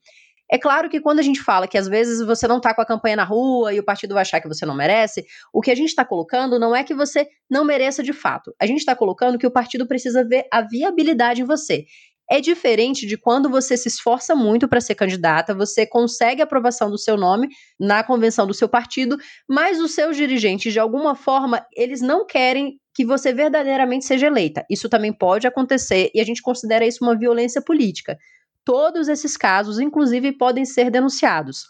É 0.49 0.57
claro 0.59 0.89
que 0.89 1.01
quando 1.01 1.19
a 1.19 1.23
gente 1.23 1.41
fala 1.41 1.67
que 1.67 1.77
às 1.77 1.87
vezes 1.87 2.25
você 2.25 2.47
não 2.47 2.57
está 2.57 2.73
com 2.73 2.81
a 2.81 2.85
campanha 2.85 3.15
na 3.15 3.23
rua 3.23 3.73
e 3.73 3.79
o 3.79 3.83
partido 3.83 4.13
vai 4.13 4.21
achar 4.21 4.39
que 4.39 4.47
você 4.47 4.65
não 4.65 4.75
merece, 4.75 5.25
o 5.51 5.61
que 5.61 5.71
a 5.71 5.75
gente 5.75 5.89
está 5.89 6.05
colocando 6.05 6.59
não 6.59 6.75
é 6.75 6.83
que 6.83 6.93
você 6.93 7.27
não 7.49 7.65
mereça 7.65 8.03
de 8.03 8.13
fato. 8.13 8.53
A 8.61 8.65
gente 8.65 8.79
está 8.79 8.95
colocando 8.95 9.39
que 9.39 9.47
o 9.47 9.51
partido 9.51 9.87
precisa 9.87 10.23
ver 10.23 10.45
a 10.51 10.61
viabilidade 10.61 11.41
em 11.41 11.45
você. 11.45 11.85
É 12.29 12.41
diferente 12.41 13.05
de 13.05 13.17
quando 13.17 13.49
você 13.49 13.77
se 13.77 13.87
esforça 13.87 14.35
muito 14.35 14.67
para 14.67 14.81
ser 14.81 14.95
candidata, 14.95 15.53
você 15.53 15.85
consegue 15.85 16.41
a 16.41 16.45
aprovação 16.45 16.89
do 16.89 16.97
seu 16.97 17.15
nome 17.15 17.49
na 17.79 18.03
convenção 18.03 18.47
do 18.47 18.53
seu 18.53 18.67
partido, 18.67 19.15
mas 19.47 19.79
os 19.79 19.93
seus 19.93 20.17
dirigentes, 20.17 20.73
de 20.73 20.79
alguma 20.79 21.15
forma, 21.15 21.63
eles 21.75 22.01
não 22.01 22.25
querem 22.25 22.79
que 22.95 23.05
você 23.05 23.31
verdadeiramente 23.31 24.05
seja 24.05 24.27
eleita. 24.27 24.65
Isso 24.69 24.89
também 24.89 25.13
pode 25.13 25.45
acontecer 25.45 26.09
e 26.15 26.19
a 26.19 26.23
gente 26.23 26.41
considera 26.41 26.85
isso 26.85 27.03
uma 27.03 27.15
violência 27.15 27.61
política. 27.61 28.17
Todos 28.65 29.07
esses 29.07 29.37
casos, 29.37 29.79
inclusive, 29.79 30.31
podem 30.31 30.65
ser 30.65 30.89
denunciados. 30.89 31.67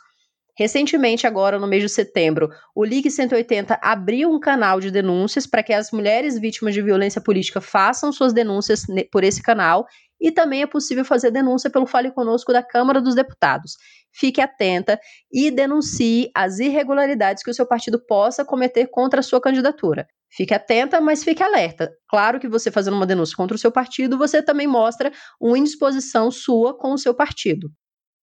Recentemente, 0.57 1.27
agora 1.27 1.59
no 1.59 1.67
mês 1.67 1.83
de 1.83 1.89
setembro, 1.89 2.49
o 2.73 2.85
Ligue 2.85 3.11
180 3.11 3.77
abriu 3.83 4.31
um 4.31 4.39
canal 4.39 4.79
de 4.79 4.89
denúncias 4.89 5.45
para 5.45 5.61
que 5.61 5.73
as 5.73 5.91
mulheres 5.91 6.39
vítimas 6.39 6.73
de 6.73 6.81
violência 6.81 7.19
política 7.19 7.59
façam 7.59 8.13
suas 8.13 8.31
denúncias 8.31 8.85
por 9.11 9.25
esse 9.25 9.43
canal 9.43 9.85
e 10.21 10.31
também 10.31 10.61
é 10.61 10.65
possível 10.65 11.03
fazer 11.03 11.29
denúncia 11.31 11.69
pelo 11.69 11.85
Fale 11.85 12.09
Conosco 12.09 12.53
da 12.53 12.63
Câmara 12.63 13.01
dos 13.01 13.15
Deputados. 13.15 13.75
Fique 14.13 14.39
atenta 14.39 14.97
e 15.29 15.51
denuncie 15.51 16.31
as 16.33 16.59
irregularidades 16.59 17.43
que 17.43 17.51
o 17.51 17.53
seu 17.53 17.67
partido 17.67 17.99
possa 17.99 18.45
cometer 18.45 18.87
contra 18.87 19.19
a 19.19 19.23
sua 19.23 19.41
candidatura. 19.41 20.07
Fique 20.35 20.53
atenta, 20.53 20.99
mas 20.99 21.23
fique 21.23 21.41
alerta. 21.41 21.89
Claro 22.09 22.39
que 22.39 22.47
você 22.47 22.69
fazendo 22.69 22.95
uma 22.95 23.05
denúncia 23.05 23.37
contra 23.37 23.55
o 23.55 23.59
seu 23.59 23.71
partido, 23.71 24.17
você 24.17 24.43
também 24.43 24.67
mostra 24.67 25.11
uma 25.39 25.57
indisposição 25.57 26.29
sua 26.29 26.77
com 26.77 26.91
o 26.91 26.97
seu 26.97 27.15
partido. 27.15 27.69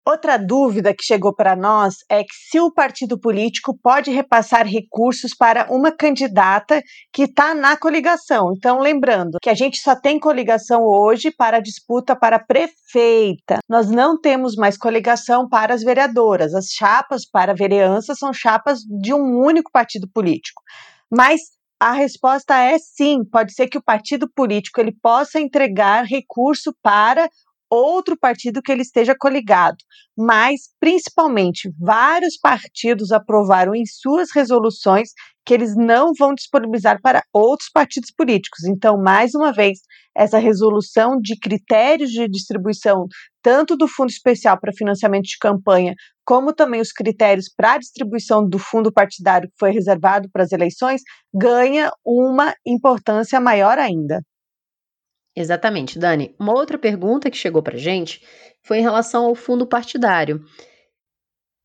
Outra 0.04 0.36
dúvida 0.36 0.92
que 0.92 1.04
chegou 1.04 1.32
para 1.32 1.54
nós 1.54 1.94
é 2.10 2.24
que 2.24 2.34
se 2.50 2.58
o 2.58 2.72
partido 2.72 3.18
político 3.20 3.78
pode 3.80 4.10
repassar 4.10 4.66
recursos 4.66 5.32
para 5.32 5.72
uma 5.72 5.92
candidata 5.92 6.82
que 7.12 7.22
está 7.22 7.54
na 7.54 7.76
coligação. 7.76 8.52
Então, 8.56 8.80
lembrando 8.80 9.38
que 9.40 9.48
a 9.48 9.54
gente 9.54 9.78
só 9.78 9.94
tem 9.94 10.18
coligação 10.18 10.82
hoje 10.82 11.30
para 11.30 11.60
disputa 11.60 12.16
para 12.16 12.40
prefeita. 12.40 13.58
Nós 13.68 13.88
não 13.88 14.20
temos 14.20 14.56
mais 14.56 14.76
coligação 14.76 15.48
para 15.48 15.72
as 15.72 15.84
vereadoras. 15.84 16.52
As 16.52 16.66
chapas 16.66 17.22
para 17.24 17.54
vereança 17.54 18.12
são 18.16 18.32
chapas 18.32 18.80
de 18.80 19.14
um 19.14 19.38
único 19.38 19.70
partido 19.70 20.08
político. 20.12 20.60
Mas 21.08 21.40
a 21.82 21.90
resposta 21.90 22.56
é 22.56 22.78
sim, 22.78 23.24
pode 23.24 23.52
ser 23.52 23.66
que 23.66 23.76
o 23.76 23.82
partido 23.82 24.30
político 24.32 24.80
ele 24.80 24.92
possa 25.02 25.40
entregar 25.40 26.04
recurso 26.04 26.72
para 26.80 27.28
outro 27.68 28.16
partido 28.16 28.62
que 28.62 28.70
ele 28.70 28.82
esteja 28.82 29.16
coligado, 29.18 29.78
mas 30.16 30.68
principalmente 30.78 31.72
vários 31.80 32.36
partidos 32.36 33.10
aprovaram 33.10 33.74
em 33.74 33.84
suas 33.84 34.28
resoluções 34.32 35.08
que 35.44 35.52
eles 35.52 35.74
não 35.74 36.12
vão 36.16 36.34
disponibilizar 36.34 37.00
para 37.02 37.24
outros 37.32 37.68
partidos 37.68 38.12
políticos. 38.16 38.62
Então, 38.62 38.96
mais 39.02 39.34
uma 39.34 39.52
vez, 39.52 39.80
essa 40.16 40.38
resolução 40.38 41.18
de 41.20 41.36
critérios 41.36 42.10
de 42.10 42.28
distribuição, 42.28 43.06
tanto 43.42 43.76
do 43.76 43.88
Fundo 43.88 44.10
Especial 44.10 44.58
para 44.58 44.72
Financiamento 44.72 45.24
de 45.24 45.38
Campanha, 45.38 45.94
como 46.24 46.52
também 46.52 46.80
os 46.80 46.92
critérios 46.92 47.48
para 47.54 47.74
a 47.74 47.78
distribuição 47.78 48.48
do 48.48 48.58
fundo 48.58 48.92
partidário 48.92 49.48
que 49.48 49.56
foi 49.58 49.72
reservado 49.72 50.30
para 50.32 50.44
as 50.44 50.52
eleições, 50.52 51.02
ganha 51.34 51.92
uma 52.04 52.54
importância 52.64 53.40
maior 53.40 53.78
ainda. 53.78 54.22
Exatamente, 55.34 55.98
Dani. 55.98 56.34
Uma 56.38 56.52
outra 56.52 56.78
pergunta 56.78 57.30
que 57.30 57.36
chegou 57.36 57.62
para 57.62 57.76
gente 57.76 58.22
foi 58.62 58.78
em 58.78 58.82
relação 58.82 59.24
ao 59.24 59.34
fundo 59.34 59.66
partidário. 59.66 60.44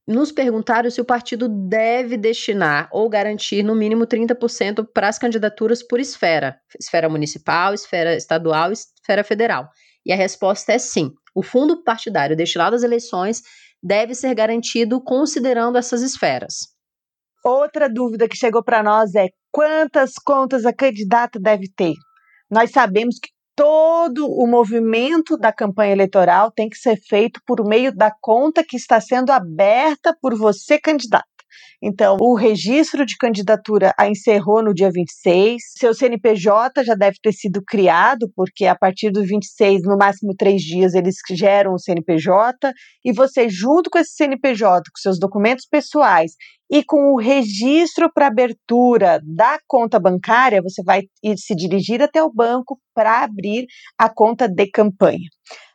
Nos 0.07 0.31
perguntaram 0.31 0.89
se 0.89 1.01
o 1.01 1.05
partido 1.05 1.49
deve 1.49 2.15
destinar 2.15 2.87
ou 2.93 3.09
garantir 3.09 3.61
no 3.61 3.75
mínimo 3.75 4.07
30% 4.07 4.87
para 4.93 5.09
as 5.09 5.19
candidaturas 5.19 5.83
por 5.83 5.99
esfera, 5.99 6.57
esfera 6.79 7.09
municipal, 7.09 7.73
esfera 7.73 8.15
estadual, 8.15 8.71
esfera 8.71 9.21
federal. 9.21 9.69
E 10.07 10.13
a 10.13 10.15
resposta 10.15 10.71
é 10.71 10.79
sim. 10.79 11.11
O 11.35 11.43
fundo 11.43 11.83
partidário 11.83 12.35
destinado 12.35 12.77
às 12.77 12.81
eleições 12.81 13.41
deve 13.83 14.15
ser 14.15 14.33
garantido 14.33 15.03
considerando 15.03 15.77
essas 15.77 16.01
esferas. 16.01 16.69
Outra 17.43 17.89
dúvida 17.89 18.27
que 18.27 18.37
chegou 18.37 18.63
para 18.63 18.81
nós 18.81 19.13
é 19.15 19.27
quantas 19.51 20.13
contas 20.13 20.65
a 20.65 20.73
candidata 20.73 21.37
deve 21.37 21.69
ter? 21.75 21.93
Nós 22.49 22.71
sabemos 22.71 23.19
que 23.21 23.29
todo 23.53 24.31
o 24.31 24.47
movimento 24.47 25.35
da 25.35 25.51
campanha 25.51 25.91
eleitoral 25.91 26.51
tem 26.51 26.69
que 26.69 26.77
ser 26.77 26.97
feito 26.97 27.41
por 27.45 27.67
meio 27.67 27.93
da 27.93 28.09
conta 28.21 28.63
que 28.63 28.77
está 28.77 29.01
sendo 29.01 29.31
aberta 29.31 30.15
por 30.21 30.37
você, 30.37 30.79
candidato. 30.79 31.27
Então, 31.81 32.17
o 32.19 32.35
registro 32.35 33.05
de 33.05 33.15
candidatura 33.17 33.93
a 33.97 34.09
encerrou 34.09 34.63
no 34.63 34.73
dia 34.73 34.89
26. 34.91 35.61
Seu 35.77 35.93
CNPJ 35.93 36.83
já 36.83 36.95
deve 36.95 37.17
ter 37.21 37.33
sido 37.33 37.61
criado, 37.65 38.29
porque 38.35 38.65
a 38.65 38.75
partir 38.75 39.11
do 39.11 39.23
26, 39.23 39.83
no 39.83 39.97
máximo 39.97 40.33
três 40.35 40.61
dias, 40.61 40.93
eles 40.93 41.15
geram 41.31 41.73
o 41.73 41.79
CNPJ. 41.79 42.73
E 43.05 43.11
você, 43.11 43.47
junto 43.49 43.89
com 43.89 43.99
esse 43.99 44.13
CNPJ, 44.15 44.83
com 44.91 45.01
seus 45.01 45.19
documentos 45.19 45.65
pessoais 45.69 46.31
e 46.69 46.83
com 46.83 47.13
o 47.13 47.17
registro 47.17 48.11
para 48.13 48.27
abertura 48.27 49.21
da 49.23 49.57
conta 49.67 49.99
bancária, 49.99 50.61
você 50.61 50.83
vai 50.83 51.03
se 51.37 51.55
dirigir 51.55 52.01
até 52.01 52.21
o 52.21 52.31
banco 52.33 52.79
para 52.93 53.23
abrir 53.23 53.65
a 53.97 54.09
conta 54.09 54.47
de 54.47 54.69
campanha. 54.69 55.29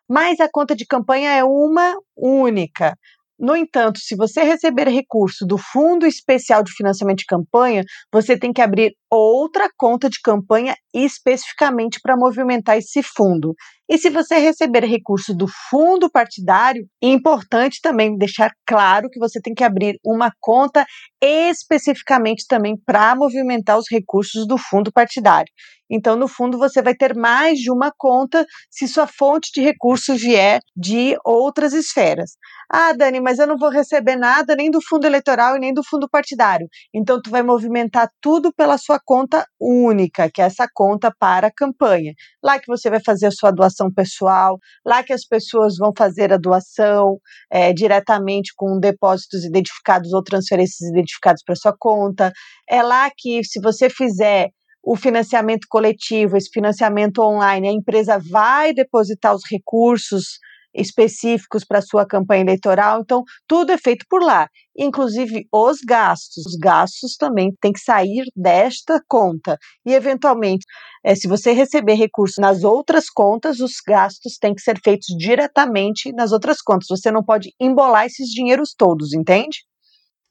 Mas 0.09 0.41
a 0.41 0.49
conta 0.51 0.77
de 0.77 0.85
campanha 0.85 1.31
é 1.31 1.43
uma 1.43 1.95
única. 2.15 2.95
No 3.43 3.57
entanto, 3.57 3.99
se 3.99 4.15
você 4.15 4.45
receber 4.45 4.87
recurso 4.87 5.45
do 5.45 5.59
Fundo 5.59 6.07
Especial 6.07 6.63
de 6.63 6.73
Financiamento 6.73 7.19
de 7.19 7.27
Campanha, 7.27 7.83
você 8.13 8.39
tem 8.39 8.53
que 8.53 8.63
abrir 8.63 8.95
outra 9.17 9.69
conta 9.77 10.09
de 10.09 10.19
campanha 10.23 10.75
especificamente 10.95 12.01
para 12.03 12.17
movimentar 12.17 12.79
esse 12.79 13.03
fundo. 13.03 13.55
E 13.89 13.99
se 13.99 14.09
você 14.09 14.39
receber 14.39 14.85
recurso 14.85 15.35
do 15.35 15.47
fundo 15.69 16.11
partidário, 16.11 16.87
é 17.03 17.09
importante 17.09 17.79
também 17.83 18.17
deixar 18.17 18.51
claro 18.67 19.11
que 19.11 19.19
você 19.19 19.39
tem 19.39 19.53
que 19.53 19.65
abrir 19.65 19.99
uma 20.03 20.33
conta 20.41 20.87
especificamente 21.21 22.47
também 22.49 22.75
para 22.87 23.15
movimentar 23.15 23.77
os 23.79 23.85
recursos 23.91 24.47
do 24.47 24.57
fundo 24.57 24.91
partidário. 24.91 25.53
Então, 25.91 26.17
no 26.17 26.27
fundo, 26.27 26.57
você 26.57 26.81
vai 26.81 26.95
ter 26.95 27.15
mais 27.15 27.59
de 27.59 27.71
uma 27.71 27.93
conta 27.99 28.47
se 28.71 28.89
sua 28.89 29.07
fonte 29.07 29.51
de 29.55 29.61
recurso 29.61 30.15
vier 30.15 30.59
de 30.75 31.15
outras 31.23 31.75
esferas. 31.75 32.31
Ah, 32.73 32.95
Dani, 32.95 33.21
mas 33.21 33.39
eu 33.39 33.47
não 33.47 33.59
vou 33.59 33.69
receber 33.69 34.17
nada 34.17 34.57
nem 34.57 34.71
do 34.71 34.81
fundo 34.81 35.07
eleitoral 35.07 35.55
e 35.55 35.61
nem 35.61 35.75
do 35.75 35.85
fundo 35.85 36.09
partidário. 36.09 36.67
Então, 36.95 37.21
tu 37.21 37.29
vai 37.29 37.43
movimentar 37.43 38.09
tudo 38.23 38.51
pela 38.55 38.79
sua 38.79 38.99
conta 39.05 39.47
única, 39.61 40.31
que 40.31 40.41
é 40.41 40.45
essa 40.45 40.67
conta 40.73 41.13
para 41.19 41.49
a 41.49 41.53
campanha. 41.53 42.13
Lá 42.43 42.59
que 42.59 42.67
você 42.67 42.91
vai 42.91 43.01
fazer 43.05 43.27
a 43.27 43.31
sua 43.31 43.51
doação 43.51 43.93
pessoal, 43.93 44.59
lá 44.85 45.03
que 45.03 45.13
as 45.13 45.25
pessoas 45.25 45.77
vão 45.77 45.93
fazer 45.97 46.33
a 46.33 46.37
doação 46.37 47.19
é, 47.51 47.73
diretamente 47.73 48.53
com 48.57 48.79
depósitos 48.79 49.45
identificados 49.45 50.13
ou 50.13 50.23
transferências 50.23 50.89
identificadas 50.91 51.43
para 51.45 51.57
sua 51.57 51.75
conta. 51.79 52.33
É 52.69 52.83
lá 52.83 53.11
que, 53.17 53.45
se 53.45 53.61
você 53.61 53.89
fizer 53.91 54.51
o 54.83 54.97
financiamento 54.97 55.67
coletivo, 55.69 56.37
esse 56.37 56.51
financiamento 56.53 57.21
online, 57.21 57.69
a 57.69 57.73
empresa 57.73 58.19
vai 58.19 58.75
depositar 58.75 59.35
os 59.35 59.43
recursos 59.49 60.39
específicos 60.75 61.65
para 61.65 61.83
sua 61.83 62.07
campanha 62.07 62.43
eleitoral. 62.43 63.01
Então, 63.01 63.23
tudo 63.47 63.73
é 63.73 63.79
feito 63.79 64.05
por 64.09 64.23
lá, 64.23 64.49
inclusive 64.77 65.47
os 65.53 65.79
gastos. 65.87 66.47
Os 66.47 66.57
gastos 66.57 67.17
também 67.17 67.53
têm 67.61 67.73
que 67.73 67.81
sair 67.81 68.25
desta 68.37 69.01
conta. 69.09 69.59
E, 69.87 69.93
eventualmente, 69.95 70.65
é, 71.05 71.15
se 71.15 71.29
você 71.29 71.53
receber 71.53 71.95
recursos 71.95 72.39
nas 72.39 72.65
outras 72.65 73.11
contas, 73.11 73.61
os 73.61 73.75
gastos 73.87 74.39
têm 74.39 74.55
que 74.55 74.63
ser 74.63 74.81
feitos 74.83 75.07
diretamente 75.19 76.13
nas 76.13 76.33
outras 76.33 76.61
contas. 76.63 76.87
Você 76.89 77.11
não 77.11 77.23
pode 77.25 77.51
embolar 77.61 78.07
esses 78.07 78.29
dinheiros 78.29 78.75
todos, 78.77 79.13
entende? 79.13 79.65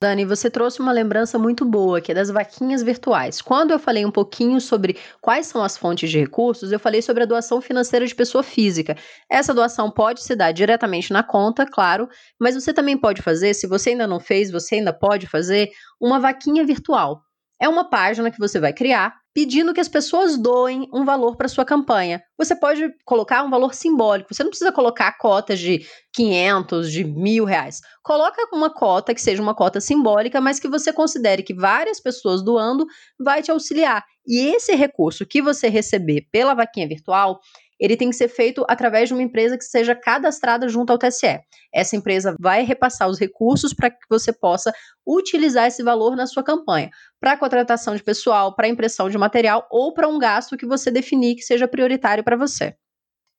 Dani, 0.01 0.25
você 0.25 0.49
trouxe 0.49 0.79
uma 0.79 0.91
lembrança 0.91 1.37
muito 1.37 1.63
boa, 1.63 2.01
que 2.01 2.11
é 2.11 2.15
das 2.15 2.31
vaquinhas 2.31 2.81
virtuais. 2.81 3.39
Quando 3.39 3.69
eu 3.69 3.77
falei 3.77 4.03
um 4.03 4.09
pouquinho 4.09 4.59
sobre 4.59 4.97
quais 5.21 5.45
são 5.45 5.63
as 5.63 5.77
fontes 5.77 6.09
de 6.09 6.19
recursos, 6.19 6.71
eu 6.71 6.79
falei 6.79 7.03
sobre 7.03 7.21
a 7.21 7.25
doação 7.27 7.61
financeira 7.61 8.05
de 8.07 8.15
pessoa 8.15 8.43
física. 8.43 8.97
Essa 9.29 9.53
doação 9.53 9.91
pode 9.91 10.23
se 10.23 10.35
dar 10.35 10.51
diretamente 10.53 11.13
na 11.13 11.21
conta, 11.21 11.67
claro, 11.67 12.09
mas 12.39 12.55
você 12.55 12.73
também 12.73 12.97
pode 12.97 13.21
fazer, 13.21 13.53
se 13.53 13.67
você 13.67 13.91
ainda 13.91 14.07
não 14.07 14.19
fez, 14.19 14.49
você 14.49 14.75
ainda 14.75 14.91
pode 14.91 15.27
fazer 15.27 15.69
uma 15.99 16.19
vaquinha 16.19 16.65
virtual. 16.65 17.21
É 17.61 17.69
uma 17.69 17.87
página 17.87 18.31
que 18.31 18.39
você 18.39 18.59
vai 18.59 18.73
criar 18.73 19.21
pedindo 19.33 19.73
que 19.73 19.79
as 19.79 19.87
pessoas 19.87 20.35
doem 20.35 20.89
um 20.91 21.05
valor 21.05 21.37
para 21.37 21.47
sua 21.47 21.63
campanha. 21.63 22.21
Você 22.37 22.55
pode 22.55 22.91
colocar 23.05 23.43
um 23.43 23.51
valor 23.51 23.73
simbólico. 23.73 24.33
Você 24.33 24.43
não 24.43 24.49
precisa 24.49 24.71
colocar 24.71 25.17
cotas 25.19 25.59
de 25.59 25.85
500, 26.13 26.91
de 26.91 27.03
mil 27.03 27.45
reais. 27.45 27.79
Coloca 28.03 28.41
uma 28.51 28.73
cota 28.73 29.13
que 29.13 29.21
seja 29.21 29.41
uma 29.41 29.53
cota 29.55 29.79
simbólica, 29.79 30.41
mas 30.41 30.59
que 30.59 30.67
você 30.67 30.91
considere 30.91 31.43
que 31.43 31.53
várias 31.53 31.99
pessoas 31.99 32.43
doando 32.43 32.85
vai 33.19 33.41
te 33.41 33.51
auxiliar. 33.51 34.03
E 34.25 34.39
esse 34.55 34.75
recurso 34.75 35.25
que 35.25 35.41
você 35.41 35.69
receber 35.69 36.27
pela 36.31 36.53
vaquinha 36.53 36.87
virtual, 36.87 37.39
ele 37.81 37.97
tem 37.97 38.11
que 38.11 38.15
ser 38.15 38.27
feito 38.27 38.63
através 38.69 39.09
de 39.09 39.13
uma 39.15 39.23
empresa 39.23 39.57
que 39.57 39.63
seja 39.65 39.95
cadastrada 39.95 40.69
junto 40.69 40.91
ao 40.91 40.99
TSE. 40.99 41.39
Essa 41.73 41.95
empresa 41.95 42.35
vai 42.39 42.63
repassar 42.63 43.09
os 43.09 43.19
recursos 43.19 43.73
para 43.73 43.89
que 43.89 43.97
você 44.07 44.31
possa 44.31 44.71
utilizar 45.05 45.67
esse 45.67 45.81
valor 45.81 46.15
na 46.15 46.27
sua 46.27 46.43
campanha, 46.43 46.91
para 47.19 47.35
contratação 47.35 47.95
de 47.95 48.03
pessoal, 48.03 48.55
para 48.55 48.67
impressão 48.67 49.09
de 49.09 49.17
material 49.17 49.67
ou 49.71 49.93
para 49.95 50.07
um 50.07 50.19
gasto 50.19 50.55
que 50.55 50.67
você 50.67 50.91
definir 50.91 51.35
que 51.35 51.41
seja 51.41 51.67
prioritário 51.67 52.23
para 52.23 52.37
você. 52.37 52.75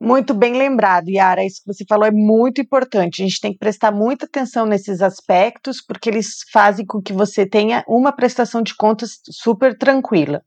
Muito 0.04 0.34
bem 0.34 0.54
lembrado, 0.54 1.08
Yara. 1.08 1.44
Isso 1.44 1.61
que 1.62 1.72
você 1.72 1.84
falou 1.88 2.04
é 2.04 2.11
muito 2.11 2.61
importante. 2.61 3.22
A 3.22 3.25
gente 3.25 3.40
tem 3.40 3.52
que 3.52 3.58
prestar 3.58 3.92
muita 3.92 4.26
atenção 4.26 4.66
nesses 4.66 5.00
aspectos, 5.00 5.80
porque 5.80 6.11
eles 6.11 6.38
fazem 6.52 6.84
com 6.84 7.00
que 7.00 7.12
você 7.12 7.46
tenha 7.46 7.84
uma 7.87 8.11
prestação 8.11 8.62
de 8.62 8.75
contas 8.75 9.20
super 9.30 9.78
tranquila. 9.78 10.42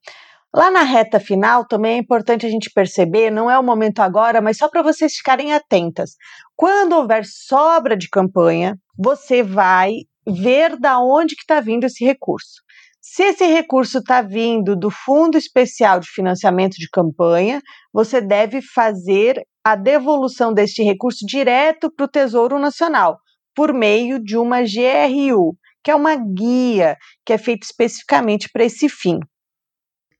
Lá 0.55 0.71
na 0.71 0.83
reta 0.83 1.19
final, 1.19 1.67
também 1.67 1.95
é 1.95 1.97
importante 1.97 2.45
a 2.45 2.49
gente 2.49 2.71
perceber, 2.73 3.29
não 3.29 3.51
é 3.51 3.59
o 3.59 3.63
momento 3.63 3.99
agora, 3.99 4.41
mas 4.41 4.57
só 4.57 4.69
para 4.69 4.81
vocês 4.81 5.15
ficarem 5.15 5.51
atentas. 5.51 6.11
Quando 6.55 6.93
houver 6.93 7.25
sobra 7.25 7.97
de 7.97 8.07
campanha, 8.07 8.77
você 8.97 9.43
vai 9.43 9.91
ver 10.25 10.79
da 10.79 10.97
onde 10.97 11.35
que 11.35 11.41
está 11.41 11.59
vindo 11.59 11.83
esse 11.83 12.05
recurso. 12.05 12.61
Se 13.01 13.23
esse 13.23 13.45
recurso 13.45 13.97
está 13.97 14.21
vindo 14.21 14.77
do 14.77 14.89
Fundo 14.89 15.37
Especial 15.37 15.99
de 15.99 16.07
Financiamento 16.09 16.75
de 16.75 16.87
Campanha, 16.89 17.61
você 17.91 18.21
deve 18.21 18.61
fazer 18.61 19.43
a 19.61 19.75
devolução 19.75 20.53
deste 20.53 20.81
recurso 20.81 21.25
direto 21.27 21.91
para 21.93 22.05
o 22.05 22.09
Tesouro 22.09 22.57
Nacional, 22.59 23.17
por 23.53 23.73
meio 23.73 24.23
de 24.23 24.37
uma 24.37 24.61
GRU, 24.61 25.57
que 25.83 25.91
é 25.91 25.95
uma 25.95 26.15
guia 26.15 26.95
que 27.25 27.33
é 27.33 27.37
feita 27.37 27.65
especificamente 27.65 28.47
para 28.53 28.63
esse 28.63 28.87
fim. 28.87 29.19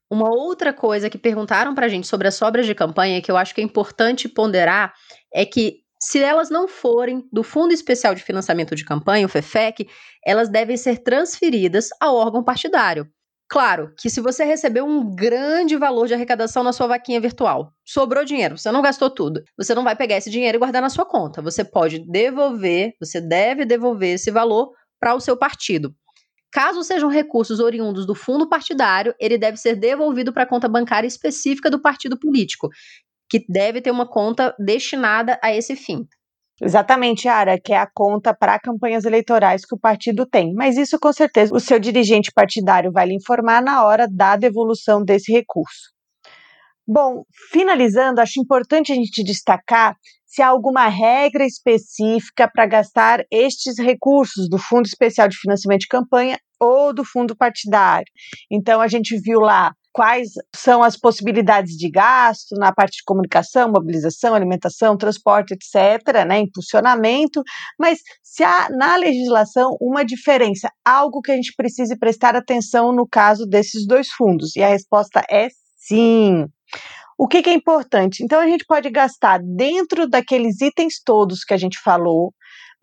Uma 0.09 0.29
outra 0.29 0.71
coisa 0.71 1.09
que 1.09 1.17
perguntaram 1.17 1.73
para 1.73 1.87
a 1.87 1.89
gente 1.89 2.07
sobre 2.07 2.27
as 2.27 2.35
sobras 2.35 2.65
de 2.65 2.75
campanha, 2.75 3.21
que 3.21 3.31
eu 3.31 3.37
acho 3.37 3.55
que 3.55 3.61
é 3.61 3.63
importante 3.63 4.29
ponderar, 4.29 4.93
é 5.33 5.45
que 5.45 5.83
se 5.99 6.19
elas 6.19 6.49
não 6.49 6.67
forem 6.67 7.27
do 7.31 7.41
Fundo 7.41 7.73
Especial 7.73 8.13
de 8.13 8.21
Financiamento 8.21 8.75
de 8.75 8.85
Campanha, 8.85 9.25
o 9.25 9.29
FEFEC, 9.29 9.87
elas 10.23 10.49
devem 10.49 10.77
ser 10.77 10.99
transferidas 10.99 11.89
ao 11.99 12.15
órgão 12.15 12.43
partidário. 12.43 13.07
Claro 13.47 13.93
que 13.97 14.09
se 14.09 14.21
você 14.21 14.43
recebeu 14.43 14.85
um 14.85 15.15
grande 15.15 15.75
valor 15.75 16.07
de 16.07 16.13
arrecadação 16.13 16.63
na 16.63 16.73
sua 16.73 16.87
vaquinha 16.87 17.21
virtual, 17.21 17.71
sobrou 17.85 18.25
dinheiro, 18.25 18.57
você 18.57 18.71
não 18.71 18.81
gastou 18.81 19.09
tudo, 19.09 19.43
você 19.57 19.73
não 19.75 19.83
vai 19.83 19.95
pegar 19.95 20.17
esse 20.17 20.31
dinheiro 20.31 20.57
e 20.57 20.59
guardar 20.59 20.81
na 20.81 20.89
sua 20.89 21.05
conta. 21.05 21.41
Você 21.41 21.63
pode 21.63 21.99
devolver, 21.99 22.93
você 22.99 23.21
deve 23.21 23.63
devolver 23.63 24.15
esse 24.15 24.31
valor 24.31 24.71
para 24.99 25.13
o 25.13 25.19
seu 25.19 25.37
partido. 25.37 25.93
Caso 26.55 26.81
sejam 26.83 27.09
recursos 27.09 27.59
oriundos 27.59 28.05
do 28.05 28.15
fundo 28.15 28.47
partidário, 28.47 29.13
ele 29.19 29.37
deve 29.37 29.57
ser 29.57 29.75
devolvido 29.75 30.31
para 30.31 30.43
a 30.43 30.47
conta 30.47 30.69
bancária 30.69 31.05
específica 31.05 31.69
do 31.69 31.81
partido 31.81 32.17
político, 32.17 32.69
que 33.29 33.43
deve 33.49 33.81
ter 33.81 33.91
uma 33.91 34.07
conta 34.07 34.55
destinada 34.57 35.37
a 35.43 35.53
esse 35.53 35.75
fim. 35.75 36.07
Exatamente, 36.61 37.27
Ara, 37.27 37.59
que 37.59 37.73
é 37.73 37.77
a 37.77 37.85
conta 37.93 38.33
para 38.33 38.57
campanhas 38.57 39.03
eleitorais 39.03 39.65
que 39.65 39.75
o 39.75 39.77
partido 39.77 40.25
tem. 40.25 40.53
Mas 40.53 40.77
isso, 40.77 40.97
com 40.97 41.11
certeza, 41.11 41.53
o 41.53 41.59
seu 41.59 41.77
dirigente 41.77 42.31
partidário 42.33 42.89
vai 42.89 43.07
lhe 43.07 43.15
informar 43.15 43.61
na 43.61 43.83
hora 43.83 44.07
da 44.09 44.37
devolução 44.37 45.03
desse 45.03 45.33
recurso. 45.33 45.93
Bom, 46.87 47.25
finalizando, 47.51 48.21
acho 48.21 48.39
importante 48.39 48.93
a 48.93 48.95
gente 48.95 49.25
destacar 49.25 49.97
se 50.35 50.41
há 50.41 50.47
alguma 50.49 50.89
regra 50.89 51.45
específica 51.45 52.49
para 52.53 52.65
gastar 52.65 53.23
estes 53.31 53.79
recursos 53.79 54.49
do 54.49 54.57
Fundo 54.57 54.85
Especial 54.85 55.29
de 55.29 55.37
Financiamento 55.37 55.81
de 55.81 55.87
Campanha 55.87 56.37
ou 56.59 56.93
do 56.93 57.05
fundo 57.05 57.37
partidário. 57.37 58.07
Então, 58.51 58.81
a 58.81 58.87
gente 58.89 59.17
viu 59.17 59.39
lá 59.39 59.71
quais 59.93 60.31
são 60.53 60.83
as 60.83 60.97
possibilidades 60.97 61.77
de 61.77 61.89
gasto 61.89 62.53
na 62.57 62.73
parte 62.73 62.97
de 62.97 63.03
comunicação, 63.05 63.71
mobilização, 63.71 64.35
alimentação, 64.35 64.97
transporte, 64.97 65.53
etc., 65.53 66.25
né, 66.27 66.39
impulsionamento, 66.39 67.41
mas 67.79 67.99
se 68.21 68.43
há 68.43 68.67
na 68.71 68.97
legislação 68.97 69.77
uma 69.79 70.03
diferença, 70.03 70.69
algo 70.83 71.21
que 71.21 71.31
a 71.31 71.35
gente 71.35 71.53
precise 71.55 71.97
prestar 71.97 72.35
atenção 72.35 72.91
no 72.91 73.07
caso 73.07 73.45
desses 73.45 73.87
dois 73.87 74.09
fundos, 74.09 74.53
e 74.57 74.61
a 74.61 74.67
resposta 74.67 75.23
é 75.31 75.47
sim. 75.77 76.45
O 77.17 77.27
que, 77.27 77.41
que, 77.41 77.49
é 77.49 77.53
importante? 77.53 78.23
Então, 78.23 78.39
a 78.39 78.47
gente 78.47 78.65
pode 78.65 78.89
gastar 78.89 79.39
dentro 79.41 80.07
daqueles 80.07 80.59
itens 80.59 81.01
todos 81.03 81.45
que 81.45 81.53
a 81.53 81.57
gente 81.57 81.79
falou, 81.79 82.33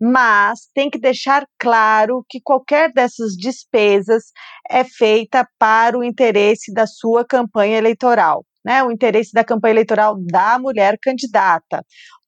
mas 0.01 0.67
tem 0.73 0.89
que 0.89 0.97
deixar 0.99 1.45
claro 1.59 2.25
que 2.27 2.41
qualquer 2.41 2.91
dessas 2.91 3.35
despesas 3.37 4.23
é 4.69 4.83
feita 4.83 5.47
para 5.59 5.97
o 5.97 6.03
interesse 6.03 6.73
da 6.73 6.87
sua 6.87 7.23
campanha 7.23 7.77
eleitoral. 7.77 8.45
Né, 8.65 8.81
o 8.81 8.89
interesse 8.89 9.33
da 9.33 9.43
campanha 9.43 9.73
eleitoral 9.73 10.15
da 10.17 10.57
mulher 10.57 10.97
candidata 11.01 11.83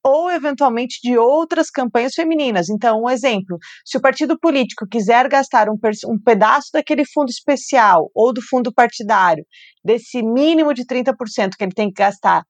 ou 0.05 0.29
eventualmente 0.29 0.99
de 1.01 1.17
outras 1.17 1.71
campanhas 1.71 2.13
femininas. 2.13 2.69
Então, 2.69 3.01
um 3.01 3.09
exemplo: 3.09 3.57
se 3.83 3.97
o 3.97 4.01
partido 4.01 4.37
político 4.39 4.87
quiser 4.87 5.27
gastar 5.27 5.67
um, 5.67 5.77
um 6.07 6.19
pedaço 6.23 6.69
daquele 6.71 7.03
fundo 7.05 7.29
especial 7.29 8.11
ou 8.13 8.31
do 8.31 8.41
fundo 8.41 8.71
partidário, 8.71 9.43
desse 9.83 10.21
mínimo 10.21 10.75
de 10.75 10.85
30% 10.85 11.55
que 11.57 11.63
ele 11.63 11.73
tem 11.73 11.87
que 11.87 12.03
gastar 12.03 12.43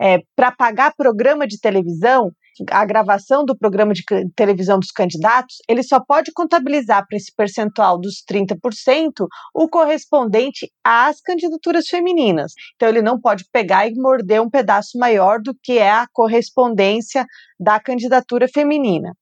é, 0.00 0.18
para 0.34 0.50
pagar 0.50 0.94
programa 0.96 1.46
de 1.46 1.60
televisão, 1.60 2.32
a 2.70 2.84
gravação 2.84 3.44
do 3.44 3.56
programa 3.56 3.92
de 3.92 4.02
televisão 4.36 4.78
dos 4.78 4.90
candidatos, 4.90 5.56
ele 5.68 5.82
só 5.82 6.00
pode 6.00 6.32
contabilizar 6.32 7.06
para 7.06 7.16
esse 7.16 7.32
percentual 7.34 7.98
dos 7.98 8.22
30% 8.30 9.26
o 9.54 9.68
correspondente 9.68 10.70
às 10.84 11.20
candidaturas 11.20 11.86
femininas. 11.86 12.52
Então, 12.74 12.88
ele 12.88 13.02
não 13.02 13.20
pode 13.20 13.44
pegar 13.52 13.86
e 13.86 13.94
morder 13.94 14.40
um 14.42 14.50
pedaço 14.50 14.98
maior 14.98 15.40
do 15.40 15.54
que 15.62 15.78
é 15.78 15.90
a 15.90 16.06
correspondência 16.12 17.24
da 17.58 17.80
candidatura 17.80 18.46
feminina. 18.48 19.12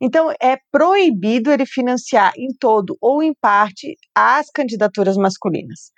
Então, 0.00 0.30
é 0.40 0.58
proibido 0.70 1.50
ele 1.50 1.66
financiar 1.66 2.32
em 2.36 2.48
todo 2.58 2.96
ou 3.00 3.22
em 3.22 3.34
parte 3.34 3.96
as 4.14 4.50
candidaturas 4.50 5.16
masculinas. 5.16 5.90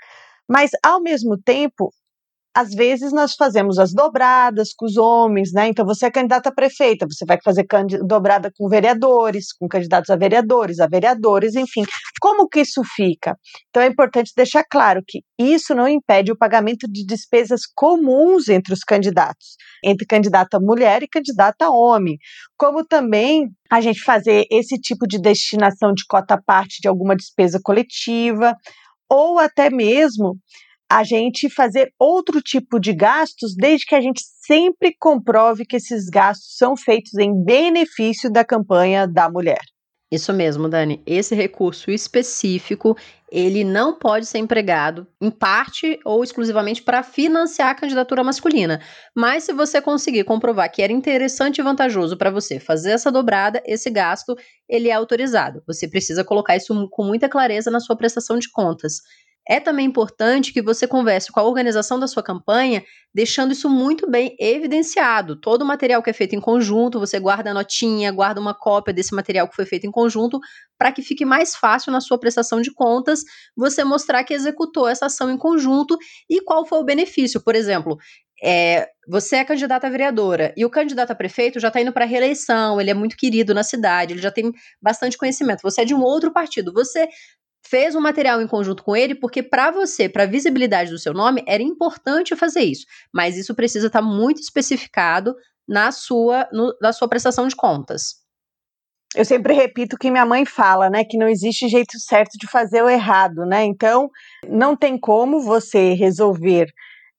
Mas, 0.48 0.70
ao 0.83 1.03
mesmo 1.03 1.37
tempo, 1.37 1.90
às 2.59 2.71
vezes 2.71 3.12
nós 3.12 3.35
fazemos 3.37 3.79
as 3.79 3.94
dobradas 3.94 4.73
com 4.77 4.85
os 4.85 4.97
homens, 4.97 5.53
né? 5.53 5.68
Então 5.68 5.87
você 5.87 6.07
é 6.07 6.11
candidata 6.11 6.49
a 6.49 6.53
prefeita, 6.53 7.07
você 7.09 7.25
vai 7.25 7.38
fazer 7.40 7.64
dobrada 8.05 8.51
com 8.59 8.68
vereadores, 8.68 9.53
com 9.53 9.68
candidatos 9.68 10.11
a 10.11 10.16
vereadores, 10.16 10.81
a 10.81 10.88
vereadores, 10.88 11.55
enfim. 11.55 11.85
Como 12.21 12.49
que 12.49 12.62
isso 12.62 12.83
fica? 12.97 13.38
Então 13.71 13.81
é 13.81 13.87
importante 13.87 14.33
deixar 14.37 14.64
claro 14.68 15.01
que 15.07 15.21
isso 15.38 15.73
não 15.73 15.87
impede 15.87 16.33
o 16.33 16.37
pagamento 16.37 16.90
de 16.90 17.07
despesas 17.07 17.61
comuns 17.77 18.49
entre 18.49 18.75
os 18.75 18.81
candidatos, 18.81 19.55
entre 19.85 20.05
candidata 20.05 20.59
mulher 20.61 21.05
e 21.05 21.09
candidata 21.09 21.71
homem, 21.71 22.16
como 22.59 22.85
também 22.85 23.51
a 23.71 23.81
gente 23.81 24.03
fazer 24.03 24.47
esse 24.51 24.81
tipo 24.81 25.07
de 25.07 25.21
destinação 25.21 25.92
de 25.92 26.03
cota 26.09 26.37
parte 26.44 26.81
de 26.83 26.88
alguma 26.88 27.14
despesa 27.14 27.61
coletiva, 27.62 28.53
ou 29.09 29.38
até 29.38 29.71
mesmo 29.71 30.37
a 30.90 31.05
gente 31.05 31.51
fazer 31.51 31.92
outro 31.98 32.40
tipo 32.40 32.81
de 32.81 32.92
gastos, 32.94 33.55
desde 33.55 33.87
que 33.87 33.94
a 33.94 34.01
gente 34.01 34.22
sempre 34.46 34.94
comprove 34.98 35.66
que 35.66 35.77
esses 35.77 36.09
gastos 36.09 36.57
são 36.57 36.77
feitos 36.77 37.14
em 37.14 37.44
benefício 37.44 38.31
da 38.33 38.44
campanha 38.44 39.07
da 39.07 39.31
mulher. 39.31 39.61
Isso 40.11 40.33
mesmo, 40.33 40.70
Dani. 40.70 41.03
Esse 41.07 41.35
recurso 41.35 41.90
específico, 41.90 42.96
ele 43.31 43.62
não 43.62 43.98
pode 43.98 44.24
ser 44.24 44.38
empregado 44.38 45.07
em 45.20 45.31
parte 45.31 46.01
ou 46.03 46.24
exclusivamente 46.24 46.83
para 46.83 47.03
financiar 47.03 47.68
a 47.68 47.74
candidatura 47.74 48.24
masculina. 48.24 48.81
Mas 49.14 49.44
se 49.44 49.53
você 49.53 49.83
conseguir 49.83 50.24
comprovar 50.24 50.72
que 50.72 50.81
era 50.81 50.94
interessante 50.94 51.59
e 51.59 51.62
vantajoso 51.62 52.16
para 52.16 52.31
você 52.31 52.59
fazer 52.59 52.92
essa 52.92 53.12
dobrada, 53.12 53.62
esse 53.66 53.90
gasto, 53.90 54.35
ele 54.66 54.88
é 54.88 54.92
autorizado. 54.92 55.62
Você 55.66 55.87
precisa 55.87 56.24
colocar 56.24 56.57
isso 56.57 56.88
com 56.90 57.05
muita 57.05 57.29
clareza 57.29 57.70
na 57.70 57.81
sua 57.81 57.94
prestação 57.94 58.38
de 58.38 58.51
contas. 58.51 59.03
É 59.48 59.58
também 59.58 59.87
importante 59.87 60.52
que 60.52 60.61
você 60.61 60.87
converse 60.87 61.32
com 61.32 61.40
a 61.40 61.42
organização 61.42 61.98
da 61.98 62.06
sua 62.06 62.22
campanha, 62.22 62.84
deixando 63.14 63.52
isso 63.52 63.70
muito 63.70 64.08
bem 64.08 64.37
evidenciado. 64.38 65.40
Todo 65.40 65.62
o 65.62 65.64
material 65.64 66.02
que 66.02 66.11
é 66.11 66.12
feito 66.12 66.37
em 66.37 66.40
conjunto, 66.40 67.00
você 67.00 67.18
guarda 67.18 67.50
a 67.50 67.54
notinha, 67.54 68.12
guarda 68.12 68.40
uma 68.40 68.52
cópia 68.52 68.92
desse 68.92 69.14
material 69.14 69.48
que 69.48 69.56
foi 69.56 69.64
feito 69.64 69.87
em 69.87 69.90
conjunto, 69.90 70.38
para 70.76 70.92
que 70.92 71.00
fique 71.00 71.24
mais 71.24 71.56
fácil 71.56 71.90
na 71.90 72.00
sua 72.00 72.20
prestação 72.20 72.61
de 72.61 72.70
contas 72.72 73.24
você 73.56 73.82
mostrar 73.84 74.22
que 74.22 74.34
executou 74.34 74.87
essa 74.87 75.06
ação 75.06 75.30
em 75.30 75.38
conjunto 75.38 75.96
e 76.28 76.42
qual 76.42 76.66
foi 76.66 76.78
o 76.78 76.84
benefício. 76.84 77.42
Por 77.42 77.54
exemplo, 77.54 77.96
é, 78.42 78.87
você 79.08 79.37
é 79.37 79.44
candidata 79.44 79.87
a 79.87 79.90
vereadora 79.90 80.52
e 80.56 80.64
o 80.64 80.70
candidato 80.70 81.11
a 81.11 81.14
prefeito 81.14 81.58
já 81.58 81.68
está 81.68 81.80
indo 81.80 81.92
para 81.92 82.04
reeleição, 82.04 82.78
ele 82.78 82.90
é 82.90 82.94
muito 82.94 83.16
querido 83.16 83.54
na 83.54 83.62
cidade, 83.62 84.12
ele 84.12 84.20
já 84.20 84.30
tem 84.30 84.52
bastante 84.80 85.16
conhecimento. 85.16 85.62
Você 85.62 85.80
é 85.80 85.84
de 85.87 85.94
um 85.94 86.02
outro 86.02 86.32
partido, 86.32 86.72
você 86.72 87.08
fez 87.66 87.94
um 87.94 88.01
material 88.01 88.40
em 88.40 88.47
conjunto 88.47 88.83
com 88.83 88.97
ele, 88.97 89.14
porque 89.14 89.42
para 89.42 89.71
você, 89.71 90.09
para 90.09 90.25
a 90.25 90.27
visibilidade 90.27 90.90
do 90.90 90.99
seu 90.99 91.12
nome, 91.12 91.42
era 91.47 91.62
importante 91.62 92.37
fazer 92.37 92.61
isso. 92.61 92.87
Mas 93.12 93.37
isso 93.37 93.55
precisa 93.55 93.88
estar 93.88 94.01
tá 94.01 94.07
muito 94.07 94.40
especificado 94.40 95.35
na 95.66 95.92
sua, 95.92 96.49
no, 96.53 96.75
na 96.81 96.92
sua 96.92 97.09
prestação 97.09 97.47
de 97.47 97.55
contas. 97.55 98.16
Eu 99.14 99.25
sempre 99.25 99.55
repito 99.55 99.97
o 99.97 99.99
que 99.99 100.11
minha 100.11 100.27
mãe 100.27 100.44
fala, 100.44 100.90
né? 100.90 101.03
Que 101.05 101.16
não 101.16 101.29
existe 101.29 101.68
jeito 101.68 101.99
certo 101.99 102.37
de 102.38 102.47
fazer 102.47 102.83
o 102.83 102.90
errado, 102.90 103.47
né? 103.47 103.64
Então, 103.64 104.11
não 104.47 104.77
tem 104.77 104.99
como 104.99 105.40
você 105.40 105.94
resolver 105.94 106.66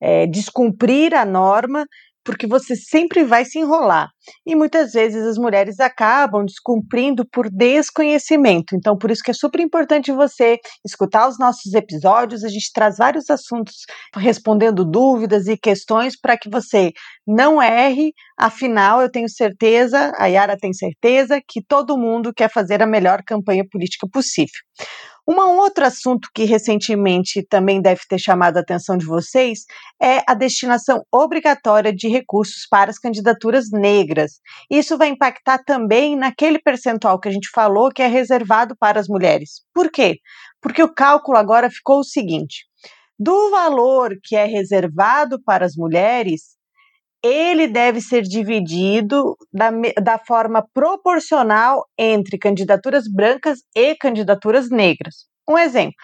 é, 0.01 0.25
descumprir 0.27 1.13
a 1.13 1.25
norma 1.25 1.85
porque 2.29 2.45
você 2.45 2.75
sempre 2.75 3.23
vai 3.23 3.43
se 3.43 3.57
enrolar. 3.57 4.07
E 4.45 4.55
muitas 4.55 4.91
vezes 4.91 5.25
as 5.25 5.35
mulheres 5.35 5.79
acabam 5.79 6.45
descumprindo 6.45 7.27
por 7.27 7.49
desconhecimento. 7.49 8.75
Então, 8.75 8.95
por 8.95 9.09
isso 9.09 9.23
que 9.23 9.31
é 9.31 9.33
super 9.33 9.59
importante 9.59 10.11
você 10.11 10.59
escutar 10.85 11.27
os 11.27 11.39
nossos 11.39 11.73
episódios. 11.73 12.43
A 12.43 12.47
gente 12.47 12.71
traz 12.71 12.97
vários 12.97 13.31
assuntos 13.31 13.77
respondendo 14.15 14.85
dúvidas 14.85 15.47
e 15.47 15.57
questões 15.57 16.15
para 16.15 16.37
que 16.37 16.47
você 16.47 16.91
não 17.25 17.59
erre. 17.59 18.13
Afinal, 18.37 19.01
eu 19.01 19.09
tenho 19.09 19.27
certeza, 19.27 20.13
a 20.15 20.27
Yara 20.27 20.55
tem 20.55 20.71
certeza, 20.71 21.41
que 21.47 21.63
todo 21.67 21.97
mundo 21.97 22.31
quer 22.31 22.51
fazer 22.51 22.83
a 22.83 22.85
melhor 22.85 23.23
campanha 23.25 23.65
política 23.67 24.07
possível. 24.07 24.53
Um 25.27 25.39
outro 25.59 25.85
assunto 25.85 26.29
que 26.33 26.43
recentemente 26.43 27.43
também 27.43 27.81
deve 27.81 28.01
ter 28.07 28.17
chamado 28.17 28.57
a 28.57 28.61
atenção 28.61 28.97
de 28.97 29.05
vocês 29.05 29.65
é 30.01 30.23
a 30.27 30.33
destinação 30.33 31.03
obrigatória 31.11 31.93
de 31.93 32.07
recursos 32.07 32.67
para 32.69 32.89
as 32.89 32.97
candidaturas 32.97 33.69
negras. 33.71 34.39
Isso 34.69 34.97
vai 34.97 35.09
impactar 35.09 35.63
também 35.63 36.15
naquele 36.15 36.59
percentual 36.59 37.19
que 37.19 37.29
a 37.29 37.31
gente 37.31 37.49
falou 37.53 37.91
que 37.91 38.01
é 38.01 38.07
reservado 38.07 38.75
para 38.77 38.99
as 38.99 39.07
mulheres. 39.07 39.61
Por 39.73 39.91
quê? 39.91 40.19
Porque 40.61 40.83
o 40.83 40.93
cálculo 40.93 41.37
agora 41.37 41.69
ficou 41.69 41.99
o 41.99 42.03
seguinte: 42.03 42.65
do 43.17 43.51
valor 43.51 44.17
que 44.23 44.35
é 44.35 44.45
reservado 44.45 45.41
para 45.43 45.65
as 45.65 45.75
mulheres, 45.75 46.58
ele 47.23 47.67
deve 47.67 48.01
ser 48.01 48.21
dividido 48.21 49.35
da, 49.51 49.71
da 50.01 50.17
forma 50.17 50.65
proporcional 50.73 51.85
entre 51.97 52.37
candidaturas 52.37 53.05
brancas 53.11 53.59
e 53.75 53.95
candidaturas 53.95 54.69
negras. 54.69 55.27
Um 55.49 55.57
exemplo: 55.57 55.95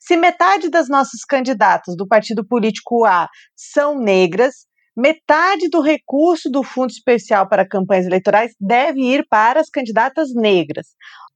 se 0.00 0.16
metade 0.16 0.68
das 0.68 0.88
nossas 0.88 1.24
candidatas 1.24 1.96
do 1.96 2.06
partido 2.06 2.46
político 2.46 3.04
A 3.04 3.28
são 3.56 3.98
negras, 3.98 4.66
metade 4.96 5.68
do 5.70 5.80
recurso 5.80 6.50
do 6.50 6.62
Fundo 6.62 6.90
Especial 6.90 7.48
para 7.48 7.68
Campanhas 7.68 8.06
Eleitorais 8.06 8.52
deve 8.60 9.00
ir 9.00 9.24
para 9.30 9.60
as 9.60 9.70
candidatas 9.70 10.34
negras. 10.34 10.88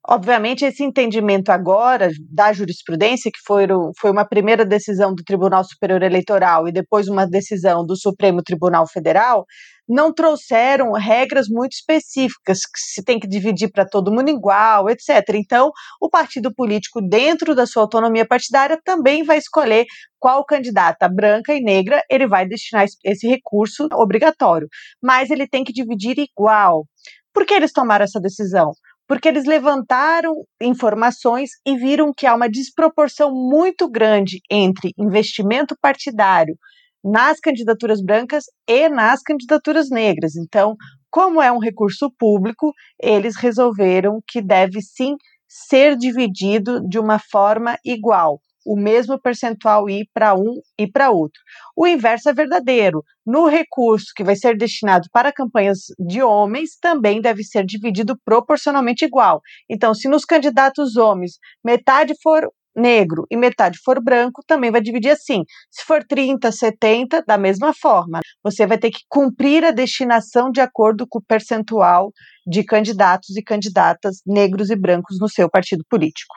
Obviamente, 0.05 0.65
esse 0.65 0.83
entendimento 0.83 1.51
agora 1.51 2.11
da 2.29 2.53
jurisprudência, 2.53 3.31
que 3.31 3.39
foi, 3.47 3.69
foi 4.01 4.11
uma 4.11 4.25
primeira 4.25 4.65
decisão 4.65 5.15
do 5.15 5.23
Tribunal 5.23 5.63
Superior 5.63 6.03
Eleitoral 6.03 6.67
e 6.67 6.73
depois 6.73 7.07
uma 7.07 7.25
decisão 7.25 7.87
do 7.87 7.97
Supremo 7.97 8.43
Tribunal 8.43 8.85
Federal, 8.89 9.47
não 9.89 10.13
trouxeram 10.13 10.91
regras 10.93 11.47
muito 11.49 11.75
específicas, 11.75 12.61
que 12.61 12.81
se 12.81 13.05
tem 13.05 13.21
que 13.21 13.29
dividir 13.29 13.71
para 13.71 13.87
todo 13.87 14.13
mundo 14.13 14.29
igual, 14.29 14.91
etc. 14.91 15.23
Então, 15.35 15.71
o 16.01 16.11
partido 16.11 16.53
político, 16.53 17.01
dentro 17.01 17.55
da 17.55 17.65
sua 17.65 17.83
autonomia 17.83 18.27
partidária, 18.27 18.81
também 18.85 19.23
vai 19.23 19.39
escolher 19.39 19.85
qual 20.19 20.45
candidata 20.45 21.09
branca 21.09 21.55
e 21.55 21.61
negra 21.63 22.03
ele 22.11 22.27
vai 22.27 22.47
destinar 22.47 22.87
esse 23.05 23.29
recurso 23.29 23.87
obrigatório. 23.93 24.67
Mas 25.01 25.31
ele 25.31 25.47
tem 25.47 25.63
que 25.63 25.73
dividir 25.73 26.17
igual. 26.19 26.87
Por 27.33 27.47
que 27.47 27.55
eles 27.55 27.73
tomaram 27.73 28.05
essa 28.05 28.21
decisão? 28.21 28.73
Porque 29.13 29.29
eles 29.29 29.45
levantaram 29.45 30.33
informações 30.59 31.51
e 31.67 31.77
viram 31.77 32.15
que 32.17 32.27
há 32.27 32.35
uma 32.35 32.49
desproporção 32.49 33.31
muito 33.31 33.87
grande 33.87 34.41
entre 34.51 34.91
investimento 34.97 35.77
partidário 35.79 36.57
nas 37.05 37.39
candidaturas 37.39 38.03
brancas 38.03 38.45
e 38.67 38.89
nas 38.89 39.21
candidaturas 39.21 39.91
negras. 39.91 40.35
Então, 40.35 40.77
como 41.11 41.43
é 41.43 41.53
um 41.53 41.59
recurso 41.59 42.11
público, 42.19 42.73
eles 42.99 43.37
resolveram 43.37 44.19
que 44.27 44.41
deve 44.41 44.81
sim 44.81 45.15
ser 45.47 45.95
dividido 45.95 46.81
de 46.89 46.99
uma 46.99 47.19
forma 47.19 47.77
igual 47.85 48.41
o 48.65 48.77
mesmo 48.77 49.21
percentual 49.21 49.89
ir 49.89 50.07
para 50.13 50.35
um 50.35 50.61
e 50.79 50.87
para 50.87 51.11
outro. 51.11 51.41
O 51.77 51.87
inverso 51.87 52.29
é 52.29 52.33
verdadeiro. 52.33 53.03
No 53.27 53.47
recurso 53.47 54.13
que 54.17 54.25
vai 54.25 54.37
ser 54.37 54.57
destinado 54.57 55.09
para 55.13 55.33
campanhas 55.33 55.79
de 55.99 56.23
homens, 56.23 56.77
também 56.81 57.21
deve 57.21 57.45
ser 57.45 57.65
dividido 57.65 58.17
proporcionalmente 58.25 59.05
igual. 59.05 59.41
Então, 59.71 59.95
se 59.95 60.09
nos 60.09 60.25
candidatos 60.25 60.97
homens 60.97 61.39
metade 61.65 62.15
for 62.23 62.49
negro 62.75 63.27
e 63.31 63.37
metade 63.37 63.79
for 63.85 64.03
branco, 64.03 64.43
também 64.47 64.71
vai 64.71 64.81
dividir 64.81 65.11
assim. 65.11 65.43
Se 65.71 65.85
for 65.85 66.03
30, 66.05 66.51
70, 66.51 67.23
da 67.27 67.39
mesma 67.39 67.73
forma. 67.75 68.21
Você 68.43 68.67
vai 68.67 68.79
ter 68.79 68.91
que 68.91 69.01
cumprir 69.09 69.65
a 69.65 69.71
destinação 69.71 70.51
de 70.51 70.61
acordo 70.61 71.07
com 71.09 71.19
o 71.19 71.25
percentual 71.25 72.11
de 72.47 72.65
candidatos 72.65 73.37
e 73.37 73.43
candidatas 73.43 74.21
negros 74.27 74.71
e 74.71 74.77
brancos 74.77 75.19
no 75.21 75.29
seu 75.29 75.49
partido 75.51 75.85
político. 75.89 76.35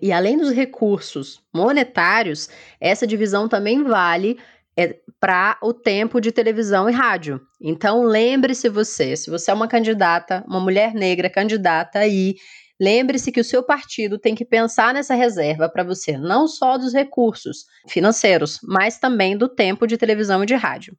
E 0.00 0.12
além 0.12 0.36
dos 0.36 0.50
recursos 0.50 1.40
monetários, 1.54 2.48
essa 2.80 3.06
divisão 3.06 3.48
também 3.48 3.82
vale 3.82 4.38
é, 4.76 4.98
para 5.18 5.58
o 5.62 5.72
tempo 5.72 6.20
de 6.20 6.30
televisão 6.30 6.88
e 6.88 6.92
rádio. 6.92 7.40
Então, 7.60 8.02
lembre-se 8.02 8.68
você, 8.68 9.16
se 9.16 9.30
você 9.30 9.50
é 9.50 9.54
uma 9.54 9.68
candidata, 9.68 10.44
uma 10.46 10.60
mulher 10.60 10.94
negra 10.94 11.30
candidata 11.30 12.00
aí, 12.00 12.34
lembre-se 12.78 13.32
que 13.32 13.40
o 13.40 13.44
seu 13.44 13.62
partido 13.62 14.18
tem 14.18 14.34
que 14.34 14.44
pensar 14.44 14.92
nessa 14.92 15.14
reserva 15.14 15.68
para 15.68 15.82
você, 15.82 16.18
não 16.18 16.46
só 16.46 16.76
dos 16.76 16.92
recursos 16.92 17.64
financeiros, 17.88 18.58
mas 18.62 18.98
também 18.98 19.36
do 19.36 19.48
tempo 19.48 19.86
de 19.86 19.96
televisão 19.96 20.42
e 20.42 20.46
de 20.46 20.54
rádio. 20.54 20.94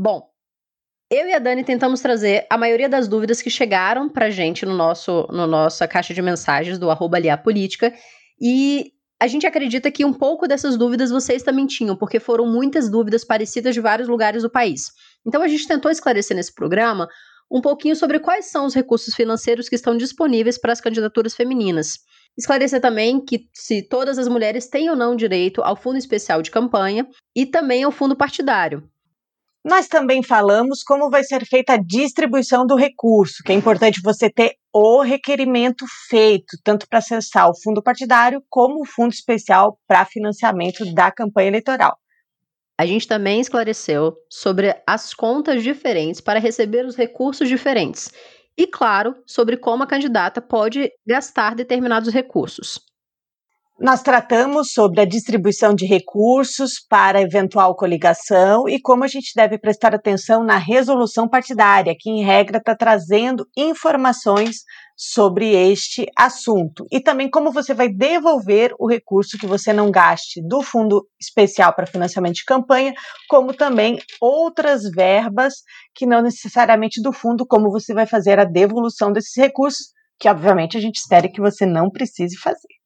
Bom, 0.00 0.28
eu 1.10 1.26
e 1.26 1.32
a 1.32 1.38
Dani 1.38 1.64
tentamos 1.64 2.00
trazer 2.00 2.46
a 2.50 2.58
maioria 2.58 2.88
das 2.88 3.08
dúvidas 3.08 3.40
que 3.40 3.48
chegaram 3.48 4.08
pra 4.08 4.30
gente 4.30 4.66
no 4.66 4.76
nosso 4.76 5.26
no 5.30 5.46
nossa 5.46 5.88
caixa 5.88 6.12
de 6.12 6.20
mensagens 6.20 6.78
do 6.78 6.90
arroba 6.90 7.18
Política 7.42 7.94
e 8.40 8.92
a 9.20 9.26
gente 9.26 9.46
acredita 9.46 9.90
que 9.90 10.04
um 10.04 10.12
pouco 10.12 10.46
dessas 10.46 10.76
dúvidas 10.76 11.10
vocês 11.10 11.42
também 11.42 11.66
tinham, 11.66 11.96
porque 11.96 12.20
foram 12.20 12.46
muitas 12.46 12.88
dúvidas 12.88 13.24
parecidas 13.24 13.74
de 13.74 13.80
vários 13.80 14.06
lugares 14.06 14.42
do 14.42 14.50
país. 14.50 14.92
Então 15.26 15.42
a 15.42 15.48
gente 15.48 15.66
tentou 15.66 15.90
esclarecer 15.90 16.36
nesse 16.36 16.54
programa 16.54 17.08
um 17.50 17.60
pouquinho 17.60 17.96
sobre 17.96 18.20
quais 18.20 18.46
são 18.46 18.66
os 18.66 18.74
recursos 18.74 19.14
financeiros 19.14 19.68
que 19.68 19.74
estão 19.74 19.96
disponíveis 19.96 20.58
para 20.58 20.72
as 20.72 20.80
candidaturas 20.80 21.34
femininas. 21.34 21.98
Esclarecer 22.36 22.80
também 22.80 23.24
que 23.24 23.48
se 23.52 23.82
todas 23.82 24.18
as 24.18 24.28
mulheres 24.28 24.68
têm 24.68 24.88
ou 24.90 24.94
não 24.94 25.16
direito 25.16 25.62
ao 25.62 25.74
fundo 25.74 25.96
especial 25.96 26.40
de 26.42 26.50
campanha 26.50 27.08
e 27.34 27.44
também 27.46 27.82
ao 27.82 27.90
fundo 27.90 28.14
partidário. 28.14 28.88
Nós 29.68 29.86
também 29.86 30.22
falamos 30.22 30.82
como 30.82 31.10
vai 31.10 31.22
ser 31.22 31.44
feita 31.44 31.74
a 31.74 31.76
distribuição 31.76 32.66
do 32.66 32.74
recurso, 32.74 33.42
que 33.44 33.52
é 33.52 33.54
importante 33.54 34.00
você 34.02 34.30
ter 34.30 34.54
o 34.72 35.02
requerimento 35.02 35.84
feito, 36.08 36.56
tanto 36.64 36.88
para 36.88 37.00
acessar 37.00 37.50
o 37.50 37.60
fundo 37.62 37.82
partidário 37.82 38.42
como 38.48 38.80
o 38.80 38.86
fundo 38.86 39.12
especial 39.12 39.78
para 39.86 40.06
financiamento 40.06 40.90
da 40.94 41.12
campanha 41.12 41.48
eleitoral. 41.48 41.98
A 42.80 42.86
gente 42.86 43.06
também 43.06 43.42
esclareceu 43.42 44.16
sobre 44.30 44.74
as 44.86 45.12
contas 45.12 45.62
diferentes 45.62 46.22
para 46.22 46.40
receber 46.40 46.86
os 46.86 46.96
recursos 46.96 47.46
diferentes. 47.46 48.10
E, 48.56 48.66
claro, 48.66 49.16
sobre 49.26 49.58
como 49.58 49.82
a 49.82 49.86
candidata 49.86 50.40
pode 50.40 50.90
gastar 51.06 51.54
determinados 51.54 52.10
recursos. 52.10 52.87
Nós 53.80 54.02
tratamos 54.02 54.72
sobre 54.72 55.00
a 55.00 55.04
distribuição 55.04 55.72
de 55.72 55.86
recursos 55.86 56.80
para 56.80 57.22
eventual 57.22 57.76
coligação 57.76 58.68
e 58.68 58.80
como 58.80 59.04
a 59.04 59.06
gente 59.06 59.30
deve 59.36 59.56
prestar 59.56 59.94
atenção 59.94 60.42
na 60.42 60.56
resolução 60.56 61.28
partidária, 61.28 61.94
que 61.96 62.10
em 62.10 62.24
regra 62.24 62.58
está 62.58 62.74
trazendo 62.74 63.46
informações 63.56 64.64
sobre 64.96 65.54
este 65.54 66.06
assunto. 66.16 66.86
E 66.90 66.98
também 66.98 67.30
como 67.30 67.52
você 67.52 67.72
vai 67.72 67.88
devolver 67.88 68.74
o 68.80 68.88
recurso 68.88 69.38
que 69.38 69.46
você 69.46 69.72
não 69.72 69.92
gaste 69.92 70.42
do 70.44 70.60
Fundo 70.60 71.06
Especial 71.20 71.72
para 71.72 71.86
Financiamento 71.86 72.34
de 72.34 72.44
Campanha, 72.44 72.92
como 73.28 73.54
também 73.54 74.00
outras 74.20 74.90
verbas 74.90 75.54
que 75.94 76.04
não 76.04 76.20
necessariamente 76.20 77.00
do 77.00 77.12
fundo, 77.12 77.46
como 77.46 77.70
você 77.70 77.94
vai 77.94 78.06
fazer 78.06 78.40
a 78.40 78.44
devolução 78.44 79.12
desses 79.12 79.36
recursos, 79.36 79.92
que 80.18 80.28
obviamente 80.28 80.76
a 80.76 80.80
gente 80.80 80.96
espera 80.96 81.30
que 81.30 81.40
você 81.40 81.64
não 81.64 81.88
precise 81.88 82.36
fazer. 82.36 82.77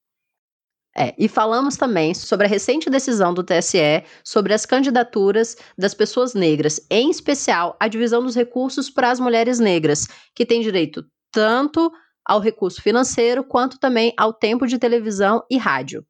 É, 0.96 1.14
e 1.18 1.26
falamos 1.26 1.76
também 1.76 2.12
sobre 2.12 2.46
a 2.46 2.48
recente 2.48 2.90
decisão 2.90 3.32
do 3.32 3.42
TSE 3.42 4.04
sobre 4.22 4.52
as 4.52 4.66
candidaturas 4.66 5.56
das 5.76 5.94
pessoas 5.94 6.34
negras, 6.34 6.86
em 6.90 7.08
especial 7.10 7.74
a 7.80 7.88
divisão 7.88 8.22
dos 8.22 8.34
recursos 8.34 8.90
para 8.90 9.10
as 9.10 9.18
mulheres 9.18 9.58
negras, 9.58 10.06
que 10.34 10.44
têm 10.44 10.60
direito 10.60 11.02
tanto 11.32 11.90
ao 12.26 12.40
recurso 12.40 12.82
financeiro 12.82 13.42
quanto 13.42 13.78
também 13.78 14.12
ao 14.18 14.34
tempo 14.34 14.66
de 14.66 14.78
televisão 14.78 15.42
e 15.50 15.56
rádio. 15.56 16.04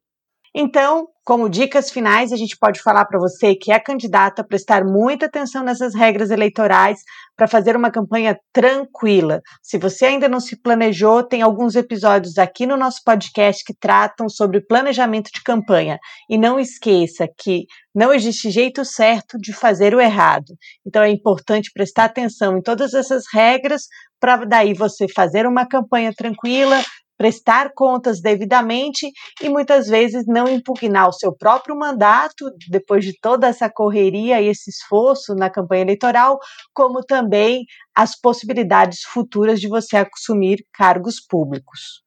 Então, 0.53 1.07
Como 1.25 1.47
dicas 1.47 1.89
finais, 1.89 2.33
a 2.33 2.35
gente 2.35 2.57
pode 2.57 2.81
falar 2.81 3.05
para 3.05 3.17
você 3.17 3.55
que 3.55 3.71
é 3.71 3.79
candidato 3.79 4.41
a 4.41 4.43
prestar 4.43 4.83
muita 4.83 5.25
atenção 5.25 5.63
nessas 5.63 5.95
regras 5.95 6.29
eleitorais 6.29 6.99
para 7.33 7.47
fazer 7.47 7.77
uma 7.77 7.89
campanha 7.89 8.37
tranquila. 8.51 9.39
Se 9.61 9.77
você 9.77 10.07
ainda 10.07 10.27
não 10.27 10.41
se 10.41 10.61
planejou, 10.61 11.23
tem 11.23 11.41
alguns 11.41 11.75
episódios 11.75 12.37
aqui 12.37 12.65
no 12.65 12.75
nosso 12.75 12.99
podcast 13.05 13.63
que 13.63 13.73
tratam 13.73 14.27
sobre 14.27 14.65
planejamento 14.65 15.29
de 15.33 15.41
campanha. 15.41 15.97
E 16.29 16.37
não 16.37 16.59
esqueça 16.59 17.25
que 17.37 17.67
não 17.95 18.13
existe 18.13 18.51
jeito 18.51 18.83
certo 18.83 19.37
de 19.39 19.53
fazer 19.53 19.95
o 19.95 20.01
errado. 20.01 20.53
Então 20.85 21.01
é 21.01 21.09
importante 21.09 21.71
prestar 21.73 22.03
atenção 22.03 22.57
em 22.57 22.61
todas 22.61 22.93
essas 22.93 23.23
regras 23.31 23.83
para 24.19 24.43
daí 24.43 24.73
você 24.73 25.05
fazer 25.07 25.45
uma 25.45 25.65
campanha 25.65 26.11
tranquila, 26.13 26.81
prestar 27.17 27.71
contas 27.73 28.21
devidamente 28.21 29.11
e 29.41 29.49
muitas 29.49 29.87
vezes 29.87 30.25
não 30.27 30.47
impugnar 30.47 31.09
o 31.09 31.13
seu 31.13 31.35
próprio 31.35 31.77
mandato 31.77 32.51
depois 32.69 33.05
de 33.05 33.17
toda 33.19 33.47
essa 33.47 33.69
correria 33.69 34.41
e 34.41 34.47
esse 34.47 34.69
esforço 34.69 35.35
na 35.35 35.49
campanha 35.49 35.83
eleitoral, 35.83 36.39
como 36.73 37.03
também 37.03 37.65
as 37.95 38.19
possibilidades 38.19 39.01
futuras 39.03 39.59
de 39.59 39.67
você 39.67 39.97
assumir 39.97 40.65
cargos 40.73 41.19
públicos. 41.19 42.01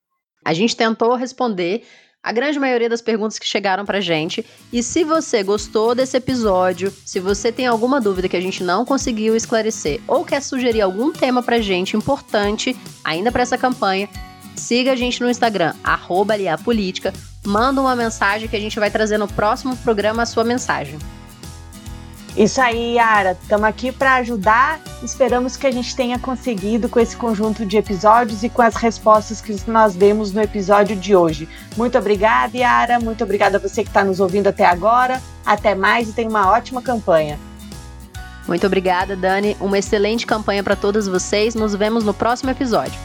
A 0.45 0.53
gente 0.53 0.77
tentou 0.77 1.15
responder 1.15 1.85
a 2.27 2.33
grande 2.33 2.59
maioria 2.59 2.89
das 2.89 3.01
perguntas 3.01 3.39
que 3.39 3.47
chegaram 3.47 3.85
pra 3.85 4.01
gente. 4.01 4.45
E 4.73 4.83
se 4.83 5.05
você 5.05 5.45
gostou 5.45 5.95
desse 5.95 6.17
episódio, 6.17 6.93
se 7.05 7.21
você 7.21 7.53
tem 7.53 7.67
alguma 7.67 8.01
dúvida 8.01 8.29
que 8.29 8.37
a 8.37 8.41
gente 8.41 8.65
não 8.65 8.85
conseguiu 8.85 9.37
esclarecer 9.37 10.01
ou 10.09 10.25
quer 10.25 10.43
sugerir 10.43 10.81
algum 10.81 11.13
tema 11.13 11.41
pra 11.41 11.61
gente 11.61 11.97
importante 11.97 12.77
ainda 13.05 13.31
para 13.31 13.43
essa 13.43 13.57
campanha, 13.57 14.09
Siga 14.57 14.93
a 14.93 14.97
gente 14.97 15.21
no 15.21 15.31
Instagram, 15.31 15.75
arroba 15.85 16.35
Política, 16.65 17.13
manda 17.45 17.81
uma 17.81 17.95
mensagem 17.95 18.49
que 18.49 18.57
a 18.57 18.61
gente 18.61 18.81
vai 18.81 18.91
trazer 18.91 19.19
no 19.19 19.29
próximo 19.29 19.77
programa 19.77 20.23
a 20.23 20.27
sua 20.27 20.43
mensagem. 20.43 20.99
Isso 22.37 22.61
aí, 22.61 22.97
Yara. 22.97 23.33
Estamos 23.41 23.65
aqui 23.65 23.91
para 23.91 24.17
ajudar. 24.17 24.79
Esperamos 25.03 25.57
que 25.57 25.67
a 25.67 25.71
gente 25.71 25.97
tenha 25.97 26.19
conseguido 26.19 26.87
com 26.87 27.01
esse 27.01 27.17
conjunto 27.17 27.65
de 27.65 27.79
episódios 27.79 28.43
e 28.43 28.51
com 28.51 28.61
as 28.61 28.77
respostas 28.77 29.41
que 29.41 29.57
nós 29.71 29.95
demos 29.95 30.33
no 30.33 30.43
episódio 30.43 30.95
de 30.95 31.17
hoje. 31.17 31.49
Muito 31.77 31.97
obrigada, 31.97 32.55
Yara. 32.55 33.01
Muito 33.01 33.25
obrigada 33.25 33.57
a 33.57 33.61
você 33.61 33.83
que 33.83 33.89
está 33.89 34.05
nos 34.05 34.21
ouvindo 34.21 34.49
até 34.49 34.67
agora. 34.67 35.23
Até 35.47 35.75
mais 35.75 36.11
e 36.11 36.13
tenha 36.13 36.29
uma 36.29 36.51
ótima 36.51 36.83
campanha. 36.83 37.39
Muito 38.47 38.67
obrigada, 38.67 39.17
Dani. 39.17 39.57
Uma 39.59 39.79
excelente 39.79 40.27
campanha 40.27 40.63
para 40.63 40.77
todos 40.77 41.09
vocês. 41.09 41.55
Nos 41.55 41.75
vemos 41.75 42.05
no 42.05 42.13
próximo 42.13 42.51
episódio. 42.51 43.01